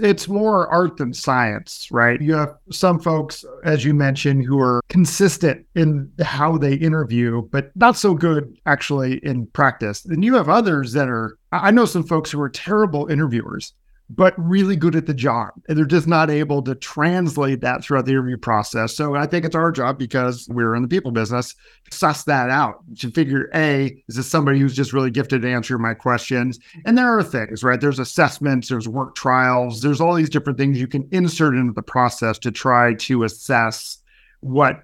it's 0.03 0.27
more 0.27 0.67
art 0.67 0.97
than 0.97 1.13
science, 1.13 1.87
right? 1.91 2.21
You 2.21 2.35
have 2.35 2.55
some 2.71 2.99
folks, 2.99 3.45
as 3.63 3.85
you 3.85 3.93
mentioned, 3.93 4.45
who 4.45 4.59
are 4.59 4.81
consistent 4.89 5.65
in 5.75 6.11
how 6.19 6.57
they 6.57 6.73
interview, 6.73 7.43
but 7.43 7.71
not 7.75 7.97
so 7.97 8.13
good 8.13 8.57
actually 8.65 9.17
in 9.25 9.47
practice. 9.47 10.05
And 10.05 10.23
you 10.23 10.35
have 10.35 10.49
others 10.49 10.93
that 10.93 11.09
are, 11.09 11.37
I 11.51 11.71
know 11.71 11.85
some 11.85 12.03
folks 12.03 12.31
who 12.31 12.41
are 12.41 12.49
terrible 12.49 13.07
interviewers 13.07 13.73
but 14.09 14.33
really 14.37 14.75
good 14.75 14.95
at 14.95 15.05
the 15.05 15.13
job. 15.13 15.49
And 15.67 15.77
they're 15.77 15.85
just 15.85 16.07
not 16.07 16.31
able 16.31 16.63
to 16.63 16.73
translate 16.75 17.61
that 17.61 17.83
throughout 17.83 18.05
the 18.05 18.11
interview 18.11 18.37
process. 18.37 18.95
So 18.95 19.15
I 19.15 19.27
think 19.27 19.45
it's 19.45 19.55
our 19.55 19.71
job 19.71 19.99
because 19.99 20.47
we're 20.49 20.75
in 20.75 20.81
the 20.81 20.87
people 20.87 21.11
business, 21.11 21.53
to 21.89 21.97
suss 21.97 22.23
that 22.23 22.49
out 22.49 22.83
to 22.99 23.11
figure 23.11 23.49
A, 23.53 24.01
is 24.07 24.15
this 24.15 24.27
somebody 24.27 24.59
who's 24.59 24.75
just 24.75 24.93
really 24.93 25.11
gifted 25.11 25.43
to 25.43 25.51
answer 25.51 25.77
my 25.77 25.93
questions? 25.93 26.59
And 26.85 26.97
there 26.97 27.15
are 27.17 27.23
things, 27.23 27.63
right? 27.63 27.79
There's 27.79 27.99
assessments, 27.99 28.69
there's 28.69 28.87
work 28.87 29.15
trials, 29.15 29.81
there's 29.81 30.01
all 30.01 30.15
these 30.15 30.29
different 30.29 30.57
things 30.57 30.79
you 30.79 30.87
can 30.87 31.07
insert 31.11 31.53
into 31.55 31.73
the 31.73 31.83
process 31.83 32.39
to 32.39 32.51
try 32.51 32.95
to 32.95 33.23
assess 33.23 33.99
what 34.41 34.83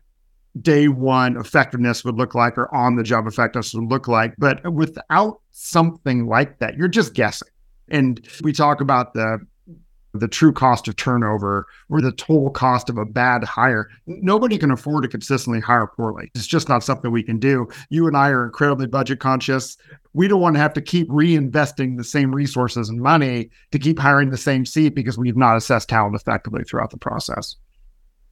day 0.62 0.88
one 0.88 1.36
effectiveness 1.36 2.06
would 2.06 2.16
look 2.16 2.34
like 2.36 2.58
or 2.58 2.74
on 2.74 2.96
the 2.96 3.04
job 3.04 3.28
effectiveness 3.28 3.74
would 3.74 3.90
look 3.90 4.08
like. 4.08 4.36
But 4.38 4.72
without 4.72 5.42
something 5.52 6.28
like 6.28 6.60
that, 6.60 6.78
you're 6.78 6.88
just 6.88 7.14
guessing. 7.14 7.50
And 7.90 8.26
we 8.42 8.52
talk 8.52 8.82
about 8.82 9.14
the 9.14 9.40
the 10.20 10.28
true 10.28 10.54
cost 10.54 10.88
of 10.88 10.96
turnover 10.96 11.68
or 11.90 12.02
the 12.02 12.12
total 12.12 12.50
cost 12.50 12.90
of 12.90 12.98
a 12.98 13.06
bad 13.06 13.44
hire. 13.44 13.90
Nobody 14.06 14.58
can 14.58 14.72
afford 14.72 15.04
to 15.04 15.10
consistently 15.10 15.60
hire 15.60 15.88
poorly. 15.88 16.32
It's 16.36 16.48
just 16.48 16.70
not 16.70 16.84
something 16.84 17.12
we 17.12 17.24
can 17.24 17.38
do. 17.38 17.68
You 17.90 18.08
and 18.08 18.16
I 18.16 18.30
are 18.30 18.46
incredibly 18.46 18.88
budget 18.88 19.20
conscious. 19.20 19.78
We 20.14 20.28
don't 20.28 20.42
want 20.42 20.56
to 20.56 20.62
have 20.62 20.74
to 20.74 20.82
keep 20.82 21.10
reinvesting 21.10 21.98
the 21.98 22.04
same 22.04 22.34
resources 22.34 22.90
and 22.90 23.02
money 23.02 23.50
to 23.72 23.80
keep 23.80 24.00
hiring 24.00 24.30
the 24.30 24.38
same 24.38 24.66
seat 24.66 24.96
because 24.96 25.18
we've 25.18 25.38
not 25.38 25.58
assessed 25.58 25.90
talent 25.90 26.16
effectively 26.16 26.64
throughout 26.64 26.92
the 26.92 26.98
process. 26.98 27.58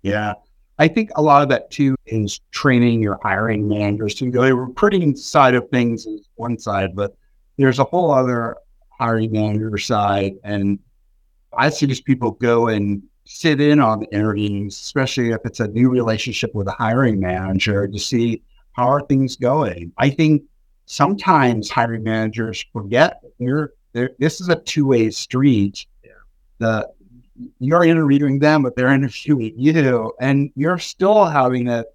Yeah. 0.02 0.34
I 0.80 0.88
think 0.88 1.12
a 1.16 1.22
lot 1.22 1.44
of 1.44 1.50
that 1.50 1.70
too 1.70 1.96
is 2.06 2.39
training 2.52 3.02
your 3.02 3.20
hiring 3.22 3.68
managers 3.68 4.16
to 4.16 4.30
go. 4.32 4.44
The 4.44 4.56
recruiting 4.56 5.16
side 5.16 5.54
of 5.54 5.70
things 5.70 6.06
is 6.06 6.30
one 6.36 6.58
side, 6.58 6.96
but 6.96 7.16
there's 7.58 7.80
a 7.80 7.84
whole 7.84 8.12
other 8.12 8.58
hiring 9.00 9.32
manager 9.32 9.78
side. 9.78 10.34
And 10.44 10.80
I 11.58 11.70
see 11.70 11.86
these 11.86 12.02
people 12.02 12.32
go 12.32 12.68
and 12.68 13.04
sit 13.26 13.62
in 13.62 13.80
on 13.80 14.02
the 14.02 14.14
interviews, 14.14 14.76
especially 14.76 15.32
if 15.32 15.42
it's 15.46 15.60
a 15.60 15.68
new 15.68 15.90
relationship 15.90 16.54
with 16.54 16.68
a 16.68 16.72
hiring 16.72 17.20
manager 17.20 17.88
to 17.88 18.00
see 18.00 18.42
how 18.74 18.88
are 18.88 19.02
things 19.02 19.36
going. 19.36 19.92
I 19.98 20.10
think 20.10 20.44
sometimes 20.86 21.70
hiring 21.70 22.04
managers 22.04 22.66
forget 22.74 23.22
you're 23.40 23.74
this 23.94 24.42
is 24.42 24.50
a 24.50 24.56
two-way 24.56 25.12
street. 25.12 25.86
Yeah. 26.04 26.12
The 26.58 26.90
you're 27.60 27.84
interviewing 27.84 28.40
them, 28.40 28.64
but 28.64 28.76
they're 28.76 28.94
interviewing 28.94 29.54
you, 29.56 30.14
and 30.20 30.52
you're 30.56 30.80
still 30.80 31.26
having 31.26 31.70
a 31.70 31.86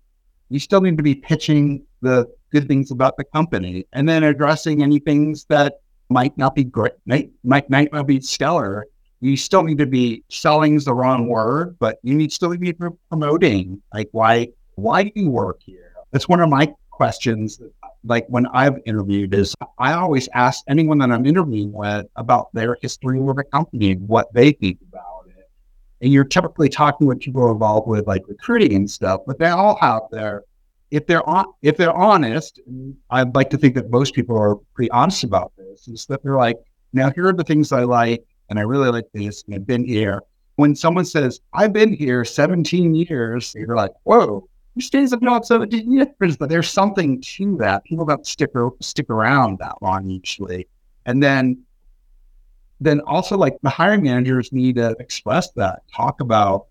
you 0.49 0.59
still 0.59 0.81
need 0.81 0.97
to 0.97 1.03
be 1.03 1.15
pitching 1.15 1.83
the 2.01 2.27
good 2.51 2.67
things 2.67 2.91
about 2.91 3.17
the 3.17 3.25
company 3.25 3.87
and 3.93 4.09
then 4.09 4.23
addressing 4.23 4.83
any 4.83 4.99
things 4.99 5.45
that 5.47 5.81
might 6.09 6.37
not 6.39 6.55
be 6.55 6.65
great, 6.65 6.95
might, 7.07 7.31
might, 7.45 7.69
might 7.71 7.93
not 7.93 8.07
be 8.07 8.21
stellar. 8.21 8.87
You 9.21 9.37
still 9.37 9.63
need 9.63 9.79
to 9.79 9.87
be 9.87 10.23
selling 10.29 10.75
is 10.77 10.85
the 10.85 10.95
wrong 10.95 11.29
word, 11.29 11.77
but 11.79 11.99
you 12.03 12.15
need 12.15 12.33
still 12.33 12.57
be 12.57 12.75
promoting. 13.11 13.83
Like 13.93 14.09
why 14.13 14.49
why 14.77 15.03
do 15.03 15.11
you 15.17 15.29
work 15.29 15.61
here? 15.61 15.93
That's 16.13 16.29
one 16.29 16.41
of 16.41 16.49
my 16.49 16.73
questions. 16.91 17.61
Like 18.05 18.27
when 18.29 18.47
I've 18.47 18.79
interviewed, 18.87 19.35
is 19.35 19.55
I 19.79 19.93
always 19.93 20.29
ask 20.35 20.63
anyone 20.69 20.99
that 20.99 21.11
I'm 21.11 21.27
interviewing 21.27 21.73
with 21.73 22.07
about 22.15 22.53
their 22.55 22.79
history 22.81 23.21
with 23.21 23.37
the 23.37 23.45
company 23.45 23.91
and 23.93 24.09
what 24.09 24.33
they 24.33 24.53
think 24.53 24.79
about 24.89 25.25
it. 25.27 25.51
And 26.01 26.13
you're 26.13 26.25
typically 26.25 26.69
talking 26.69 27.09
with 27.09 27.19
people 27.19 27.51
involved 27.51 27.89
with 27.89 28.07
like 28.07 28.23
recruiting 28.29 28.75
and 28.75 28.89
stuff, 28.89 29.23
but 29.27 29.39
they 29.41 29.49
all 29.49 29.77
have 29.81 30.03
their 30.13 30.45
if 30.91 31.07
they're 31.07 31.27
on, 31.29 31.47
if 31.63 31.77
they're 31.77 31.93
honest, 31.93 32.61
I'd 33.11 33.35
like 33.35 33.51
to 33.51 33.59
think 33.59 33.75
that 33.75 33.91
most 33.91 34.15
people 34.15 34.39
are 34.39 34.57
pretty 34.75 34.91
honest 34.91 35.25
about 35.25 35.53
this. 35.57 35.89
Is 35.89 36.07
that 36.07 36.23
they're 36.23 36.37
like, 36.37 36.57
now 36.93 37.11
here 37.11 37.29
are 37.29 37.33
the 37.33 37.45
things 37.45 37.73
I 37.73 37.85
like, 37.85 38.25
and 38.49 38.59
I 38.59 38.63
really 38.63 38.91
like 38.91 39.07
this, 39.13 39.45
and 39.45 39.55
I've 39.55 39.67
been 39.67 39.85
here. 39.85 40.23
When 40.57 40.75
someone 40.75 41.05
says, 41.05 41.41
"I've 41.53 41.73
been 41.73 41.93
here 41.93 42.25
17 42.25 42.95
years," 42.95 43.55
you're 43.55 43.77
like, 43.77 43.93
"Whoa, 44.05 44.49
who 44.75 44.81
stays 44.81 45.13
at 45.13 45.23
job 45.23 45.45
17 45.45 45.93
years?" 45.93 46.37
But 46.37 46.49
there's 46.49 46.71
something 46.71 47.21
to 47.21 47.57
that. 47.59 47.85
People 47.85 48.07
don't 48.07 48.27
stick 48.27 48.51
stick 48.81 49.11
around 49.11 49.59
that 49.59 49.81
long 49.83 50.09
usually, 50.09 50.67
and 51.07 51.23
then 51.23 51.59
then 52.81 53.01
also 53.01 53.37
like 53.37 53.57
the 53.63 53.71
hiring 53.71 54.03
managers 54.03 54.53
need 54.53 54.77
to 54.77 54.97
express 55.01 55.51
that, 55.53 55.83
talk 55.95 56.21
about 56.21 56.67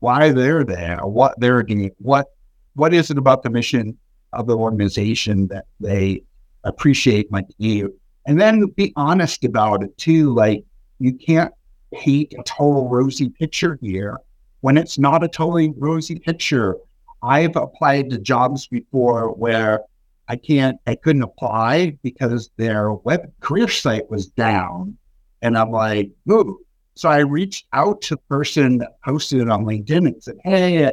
why 0.00 0.32
they're 0.32 0.64
there, 0.64 0.98
what 1.04 1.38
they're 1.38 1.62
doing, 1.62 1.90
what 1.98 2.32
what 2.74 2.94
is 2.94 3.10
it 3.10 3.18
about 3.18 3.42
the 3.42 3.50
mission 3.50 3.96
of 4.32 4.46
the 4.46 4.56
organization 4.56 5.48
that 5.48 5.66
they 5.80 6.22
appreciate 6.64 7.30
my 7.30 7.44
you? 7.58 7.98
And 8.26 8.40
then 8.40 8.66
be 8.66 8.92
honest 8.96 9.44
about 9.44 9.82
it 9.82 9.96
too. 9.98 10.34
Like 10.34 10.64
you 10.98 11.14
can't 11.14 11.52
paint 11.92 12.32
a 12.38 12.42
total 12.44 12.88
rosy 12.88 13.28
picture 13.28 13.78
here 13.82 14.18
when 14.60 14.78
it's 14.78 14.98
not 14.98 15.24
a 15.24 15.28
totally 15.28 15.72
rosy 15.76 16.18
picture. 16.18 16.76
I've 17.22 17.56
applied 17.56 18.10
to 18.10 18.18
jobs 18.18 18.66
before 18.66 19.32
where 19.34 19.80
I 20.28 20.36
can't, 20.36 20.78
I 20.86 20.94
couldn't 20.94 21.22
apply 21.22 21.98
because 22.02 22.50
their 22.56 22.92
web 22.92 23.32
career 23.40 23.68
site 23.68 24.10
was 24.10 24.26
down. 24.26 24.96
And 25.42 25.58
I'm 25.58 25.70
like, 25.70 26.10
ooh. 26.30 26.60
So 26.94 27.08
I 27.08 27.18
reached 27.18 27.66
out 27.72 28.02
to 28.02 28.16
the 28.16 28.22
person 28.28 28.78
that 28.78 29.00
posted 29.02 29.40
it 29.40 29.48
on 29.48 29.64
LinkedIn 29.64 30.06
and 30.06 30.22
said, 30.22 30.36
Hey, 30.44 30.90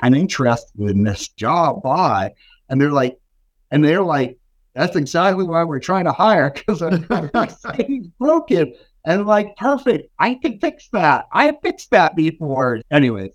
kind 0.00 0.14
of 0.14 0.20
interested 0.20 0.80
in 0.80 1.02
this 1.02 1.28
job. 1.28 1.80
Why? 1.82 2.32
And 2.68 2.80
they're 2.80 2.92
like, 2.92 3.18
and 3.70 3.84
they're 3.84 4.02
like, 4.02 4.38
that's 4.74 4.96
exactly 4.96 5.44
why 5.44 5.64
we're 5.64 5.80
trying 5.80 6.04
to 6.04 6.12
hire 6.12 6.50
because 6.50 6.82
it's 6.82 8.08
broken. 8.18 8.74
And 9.04 9.26
like, 9.26 9.56
perfect. 9.56 10.10
I 10.18 10.34
can 10.34 10.58
fix 10.58 10.88
that. 10.88 11.26
I 11.32 11.46
have 11.46 11.56
fixed 11.62 11.90
that 11.92 12.14
before. 12.16 12.80
Anyways, 12.90 13.32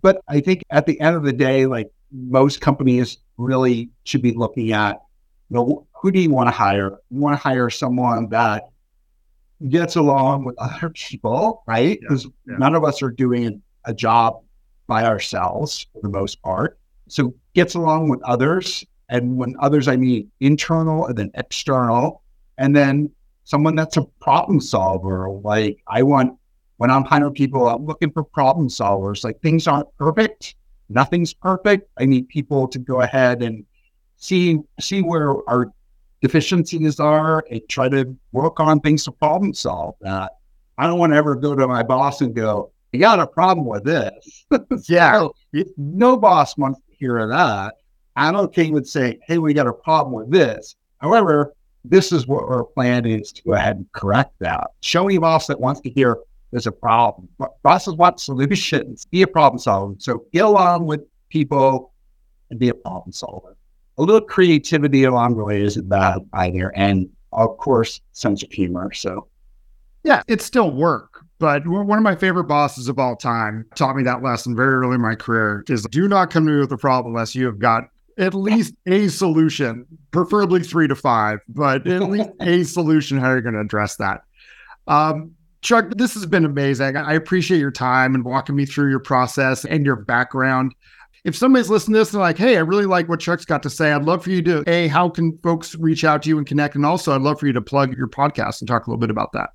but 0.00 0.22
I 0.28 0.40
think 0.40 0.62
at 0.70 0.86
the 0.86 1.00
end 1.00 1.16
of 1.16 1.24
the 1.24 1.32
day, 1.32 1.66
like 1.66 1.90
most 2.12 2.60
companies 2.60 3.18
really 3.36 3.90
should 4.04 4.22
be 4.22 4.32
looking 4.32 4.72
at, 4.72 5.00
you 5.50 5.56
know, 5.56 5.86
who 6.00 6.12
do 6.12 6.20
you 6.20 6.30
want 6.30 6.46
to 6.46 6.52
hire? 6.52 6.98
You 7.10 7.20
want 7.20 7.34
to 7.34 7.42
hire 7.42 7.70
someone 7.70 8.28
that 8.28 8.68
gets 9.68 9.96
along 9.96 10.44
with 10.44 10.56
other 10.58 10.90
people, 10.90 11.62
right? 11.66 11.98
Because 12.00 12.24
yeah, 12.24 12.30
yeah. 12.46 12.56
none 12.58 12.74
of 12.74 12.84
us 12.84 13.02
are 13.02 13.10
doing 13.10 13.62
a 13.84 13.94
job 13.94 14.42
by 14.88 15.04
ourselves 15.04 15.86
for 15.92 16.00
the 16.02 16.08
most 16.08 16.42
part. 16.42 16.78
So 17.06 17.32
gets 17.54 17.76
along 17.76 18.08
with 18.08 18.20
others. 18.24 18.84
And 19.08 19.36
when 19.36 19.54
others, 19.60 19.86
I 19.86 19.96
mean 19.96 20.30
internal 20.40 21.06
and 21.06 21.16
then 21.16 21.30
external. 21.34 22.22
And 22.58 22.74
then 22.74 23.10
someone 23.44 23.76
that's 23.76 23.96
a 23.96 24.02
problem 24.20 24.60
solver. 24.60 25.30
Like 25.30 25.80
I 25.86 26.02
want, 26.02 26.36
when 26.78 26.90
I'm 26.90 27.04
hiring 27.04 27.34
people, 27.34 27.68
I'm 27.68 27.86
looking 27.86 28.10
for 28.10 28.24
problem 28.24 28.68
solvers. 28.68 29.22
Like 29.22 29.40
things 29.40 29.68
aren't 29.68 29.94
perfect. 29.96 30.56
Nothing's 30.88 31.32
perfect. 31.32 31.88
I 31.98 32.04
need 32.04 32.28
people 32.28 32.66
to 32.68 32.78
go 32.78 33.02
ahead 33.02 33.42
and 33.42 33.64
see 34.16 34.58
see 34.80 35.00
where 35.00 35.36
our 35.48 35.72
deficiencies 36.20 36.98
are 36.98 37.44
and 37.50 37.60
try 37.68 37.88
to 37.88 38.16
work 38.32 38.58
on 38.58 38.80
things 38.80 39.04
to 39.04 39.12
problem 39.12 39.54
solve 39.54 39.94
that. 40.00 40.32
I 40.76 40.86
don't 40.86 40.98
want 40.98 41.12
to 41.12 41.16
ever 41.16 41.34
go 41.34 41.54
to 41.54 41.66
my 41.68 41.82
boss 41.82 42.20
and 42.20 42.34
go, 42.34 42.72
you 42.92 43.00
got 43.00 43.20
a 43.20 43.26
problem 43.26 43.66
with 43.66 43.84
this. 43.84 44.46
yeah. 44.88 45.28
no 45.76 46.16
boss 46.16 46.56
wants 46.56 46.80
to 46.80 46.96
hear 46.96 47.26
that. 47.28 47.74
I'm 48.16 48.36
okay 48.36 48.70
would 48.70 48.86
say, 48.86 49.18
hey, 49.26 49.38
we 49.38 49.54
got 49.54 49.66
a 49.66 49.72
problem 49.72 50.14
with 50.14 50.30
this. 50.30 50.76
However, 50.98 51.54
this 51.84 52.12
is 52.12 52.26
what 52.26 52.44
our 52.44 52.64
plan 52.64 53.06
is 53.06 53.30
to 53.32 53.42
go 53.42 53.52
ahead 53.52 53.76
and 53.76 53.92
correct 53.92 54.32
that. 54.40 54.70
Show 54.80 55.04
me 55.04 55.16
a 55.16 55.20
boss 55.20 55.46
that 55.46 55.60
wants 55.60 55.80
to 55.82 55.90
hear 55.90 56.18
there's 56.50 56.66
a 56.66 56.72
problem. 56.72 57.28
Bosses 57.62 57.94
want 57.94 58.20
solutions. 58.20 59.04
Be 59.10 59.22
a 59.22 59.26
problem 59.26 59.58
solver. 59.58 59.94
So 59.98 60.24
get 60.32 60.44
along 60.44 60.86
with 60.86 61.02
people 61.28 61.92
and 62.50 62.58
be 62.58 62.70
a 62.70 62.74
problem 62.74 63.12
solver. 63.12 63.56
A 63.98 64.02
little 64.02 64.20
creativity 64.20 65.04
along 65.04 65.36
the 65.36 65.44
way 65.44 65.62
isn't 65.62 65.88
bad 65.88 66.26
either. 66.32 66.74
And 66.74 67.08
of 67.32 67.58
course, 67.58 68.00
sense 68.12 68.42
of 68.42 68.50
humor. 68.50 68.92
So 68.92 69.28
yeah, 70.04 70.22
it's 70.26 70.44
still 70.44 70.70
work 70.70 71.17
But 71.38 71.66
one 71.66 71.98
of 71.98 72.02
my 72.02 72.16
favorite 72.16 72.44
bosses 72.44 72.88
of 72.88 72.98
all 72.98 73.14
time 73.14 73.64
taught 73.76 73.94
me 73.94 74.02
that 74.02 74.22
lesson 74.22 74.56
very 74.56 74.74
early 74.74 74.96
in 74.96 75.00
my 75.00 75.14
career 75.14 75.64
is 75.68 75.84
do 75.84 76.08
not 76.08 76.30
come 76.30 76.46
to 76.46 76.52
me 76.52 76.58
with 76.58 76.72
a 76.72 76.76
problem 76.76 77.14
unless 77.14 77.34
you 77.34 77.46
have 77.46 77.60
got 77.60 77.84
at 78.18 78.34
least 78.34 78.74
a 78.86 79.08
solution, 79.08 79.86
preferably 80.10 80.62
three 80.62 80.88
to 80.88 80.96
five, 80.96 81.38
but 81.48 81.86
at 81.86 82.02
least 82.02 82.30
a 82.40 82.64
solution 82.64 83.18
how 83.18 83.28
are 83.28 83.32
you're 83.34 83.42
going 83.42 83.54
to 83.54 83.60
address 83.60 83.96
that. 83.96 84.22
Um, 84.88 85.32
Chuck, 85.60 85.86
this 85.96 86.14
has 86.14 86.26
been 86.26 86.44
amazing. 86.44 86.96
I 86.96 87.14
appreciate 87.14 87.58
your 87.58 87.70
time 87.70 88.14
and 88.14 88.24
walking 88.24 88.56
me 88.56 88.64
through 88.64 88.90
your 88.90 89.00
process 89.00 89.64
and 89.64 89.86
your 89.86 89.96
background. 89.96 90.74
If 91.24 91.36
somebody's 91.36 91.68
listening 91.68 91.94
to 91.94 91.98
this 92.00 92.12
and 92.12 92.20
like, 92.20 92.38
hey, 92.38 92.56
I 92.56 92.60
really 92.60 92.86
like 92.86 93.08
what 93.08 93.20
Chuck's 93.20 93.44
got 93.44 93.62
to 93.64 93.70
say, 93.70 93.92
I'd 93.92 94.04
love 94.04 94.24
for 94.24 94.30
you 94.30 94.40
to, 94.42 94.64
A, 94.68 94.88
how 94.88 95.08
can 95.08 95.36
folks 95.38 95.74
reach 95.76 96.04
out 96.04 96.22
to 96.22 96.28
you 96.28 96.38
and 96.38 96.46
connect? 96.46 96.74
And 96.74 96.86
also, 96.86 97.14
I'd 97.14 97.22
love 97.22 97.40
for 97.40 97.46
you 97.46 97.52
to 97.52 97.60
plug 97.60 97.96
your 97.96 98.08
podcast 98.08 98.60
and 98.60 98.68
talk 98.68 98.86
a 98.86 98.90
little 98.90 99.00
bit 99.00 99.10
about 99.10 99.32
that. 99.32 99.50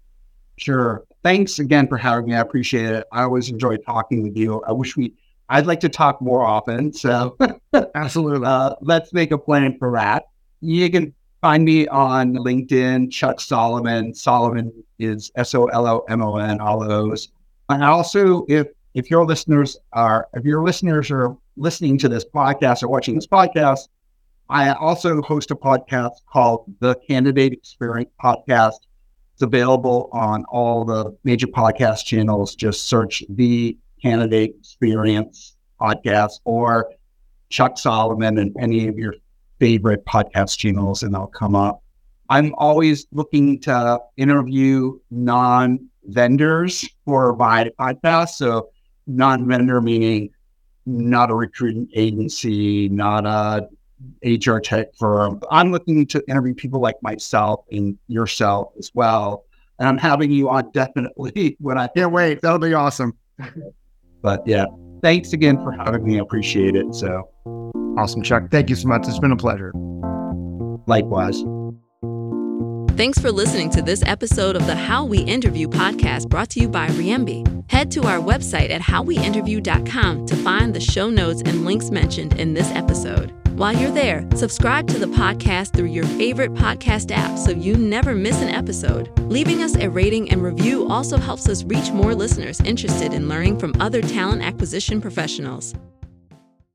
Sure. 0.58 1.04
Thanks 1.24 1.60
again 1.60 1.88
for 1.88 1.98
having 1.98 2.30
me. 2.30 2.36
I 2.36 2.42
appreciate 2.42 2.90
it. 2.90 3.08
I 3.12 3.24
always 3.24 3.50
enjoy 3.50 3.78
talking 3.78 4.24
with 4.24 4.36
you. 4.36 4.62
I 4.68 4.74
wish 4.74 4.98
we, 4.98 5.14
I'd 5.50 5.66
like 5.66 5.80
to 5.82 5.90
talk 5.90 6.22
more 6.22 6.46
often. 6.46 6.92
So, 6.92 7.38
absolutely. 7.96 8.46
Uh, 8.46 8.76
let's 8.82 9.14
make 9.14 9.32
a 9.32 9.38
plan 9.38 9.78
for 9.78 9.94
that. 9.94 10.26
You 10.60 10.90
can 10.90 11.14
find 11.42 11.64
me 11.64 11.88
on 11.88 12.34
LinkedIn, 12.36 13.12
Chuck 13.12 13.40
Solomon. 13.40 14.14
Solomon 14.14 14.72
is 15.00 15.32
S 15.36 15.56
O 15.56 15.66
L 15.68 15.88
O 15.88 16.06
M 16.10 16.22
O 16.22 16.38
N, 16.38 16.60
all 16.60 16.82
of 16.82 16.90
those. 16.90 17.30
And 17.70 17.84
also, 17.84 18.46
if 18.48 18.68
if 18.94 19.10
your 19.10 19.26
listeners 19.26 19.78
are, 19.92 20.28
if 20.34 20.46
your 20.46 20.64
listeners 20.64 21.10
are 21.10 21.36
listening 21.58 21.98
to 22.00 22.10
this 22.10 22.26
podcast 22.26 22.84
or 22.84 22.88
watching 22.88 23.16
this 23.16 23.28
podcast, 23.28 23.88
I 24.50 24.74
also 24.74 25.22
host 25.22 25.52
a 25.52 25.56
podcast 25.56 26.12
called 26.32 26.66
the 26.80 26.96
Candidate 27.08 27.54
Experience 27.54 28.12
Podcast. 28.22 28.80
Available 29.44 30.10
on 30.12 30.46
all 30.46 30.86
the 30.86 31.16
major 31.24 31.48
podcast 31.48 32.06
channels. 32.06 32.56
Just 32.56 32.88
search 32.88 33.24
the 33.30 33.78
Candidate 34.02 34.56
Experience 34.60 35.56
Podcast 35.80 36.40
or 36.46 36.92
Chuck 37.50 37.78
Solomon 37.78 38.38
and 38.40 38.56
any 38.60 38.88
of 38.88 38.98
your 38.98 39.14
favorite 39.60 40.04
podcast 40.06 40.58
channels, 40.58 41.04
and 41.04 41.14
they'll 41.14 41.28
come 41.28 41.56
up. 41.56 41.84
I'm 42.30 42.54
always 42.58 43.06
looking 43.12 43.60
to 43.62 44.00
interview 44.18 44.98
non 45.12 45.88
vendors 46.06 46.90
for 47.06 47.36
my 47.36 47.70
podcast. 47.80 48.30
So, 48.30 48.70
non 49.08 49.48
vendor 49.48 49.82
meaning 49.82 50.30
not 50.86 51.32
a 51.32 51.36
recruiting 51.36 51.88
agency, 51.96 52.90
not 52.90 53.26
a 53.26 53.68
HR 54.24 54.60
tech 54.60 54.96
firm. 54.98 55.42
I'm 55.52 55.72
looking 55.72 56.06
to 56.08 56.24
interview 56.28 56.54
people 56.54 56.80
like 56.80 57.02
myself 57.02 57.66
and 57.72 57.98
yourself 58.08 58.74
as 58.78 58.92
well. 58.94 59.46
And 59.80 59.88
I'm 59.88 59.98
having 59.98 60.32
you 60.32 60.50
on 60.50 60.72
definitely 60.72 61.58
when 61.60 61.78
I 61.78 61.88
can't 61.88 62.12
wait. 62.12 62.42
That'll 62.42 62.60
be 62.60 62.74
awesome. 62.74 63.18
but 64.22 64.46
yeah, 64.48 64.66
thanks 65.02 65.34
again 65.34 65.62
for 65.64 65.72
having 65.72 66.04
me. 66.04 66.18
I 66.18 66.22
appreciate 66.22 66.76
it. 66.76 66.94
So 66.94 67.30
awesome, 67.98 68.22
Chuck. 68.22 68.50
Thank 68.52 68.70
you 68.70 68.76
so 68.76 68.88
much. 68.88 69.08
It's 69.08 69.20
been 69.20 69.32
a 69.32 69.38
pleasure. 69.38 69.74
Likewise. 70.88 71.44
Thanks 72.96 73.18
for 73.18 73.32
listening 73.32 73.72
to 73.72 73.82
this 73.82 74.04
episode 74.06 74.56
of 74.56 74.68
the 74.68 74.76
How 74.76 75.04
We 75.04 75.18
Interview 75.18 75.68
podcast 75.68 76.30
brought 76.30 76.52
to 76.52 76.60
you 76.60 76.70
by 76.70 76.88
Reimbi. 76.90 77.44
Head 77.72 77.90
to 77.92 78.04
our 78.04 78.20
website 78.20 78.70
at 78.70 78.82
howweinterview.com 78.82 80.28
to 80.28 80.36
find 80.36 80.76
the 80.76 80.80
show 80.80 81.10
notes 81.10 81.42
and 81.44 81.66
links 81.66 81.90
mentioned 81.90 82.40
in 82.40 82.54
this 82.54 82.70
episode. 82.70 83.34
While 83.56 83.76
you're 83.76 83.92
there, 83.92 84.28
subscribe 84.36 84.88
to 84.88 84.98
the 84.98 85.06
podcast 85.06 85.74
through 85.74 85.90
your 85.90 86.06
favorite 86.06 86.56
podcast 86.56 87.12
app 87.12 87.38
so 87.38 87.52
you 87.52 87.78
never 87.78 88.16
miss 88.16 88.42
an 88.42 88.50
episode. 88.50 89.12
Leaving 89.30 89.62
us 89.62 89.76
a 89.76 89.92
rating 89.92 90.32
and 90.32 90.42
review 90.42 90.88
also 90.88 91.18
helps 91.18 91.48
us 91.48 91.64
reach 91.64 91.92
more 91.92 92.16
listeners 92.16 92.60
interested 92.62 93.14
in 93.14 93.30
learning 93.30 93.60
from 93.60 93.80
other 93.80 94.02
talent 94.02 94.42
acquisition 94.42 95.00
professionals. 95.00 95.76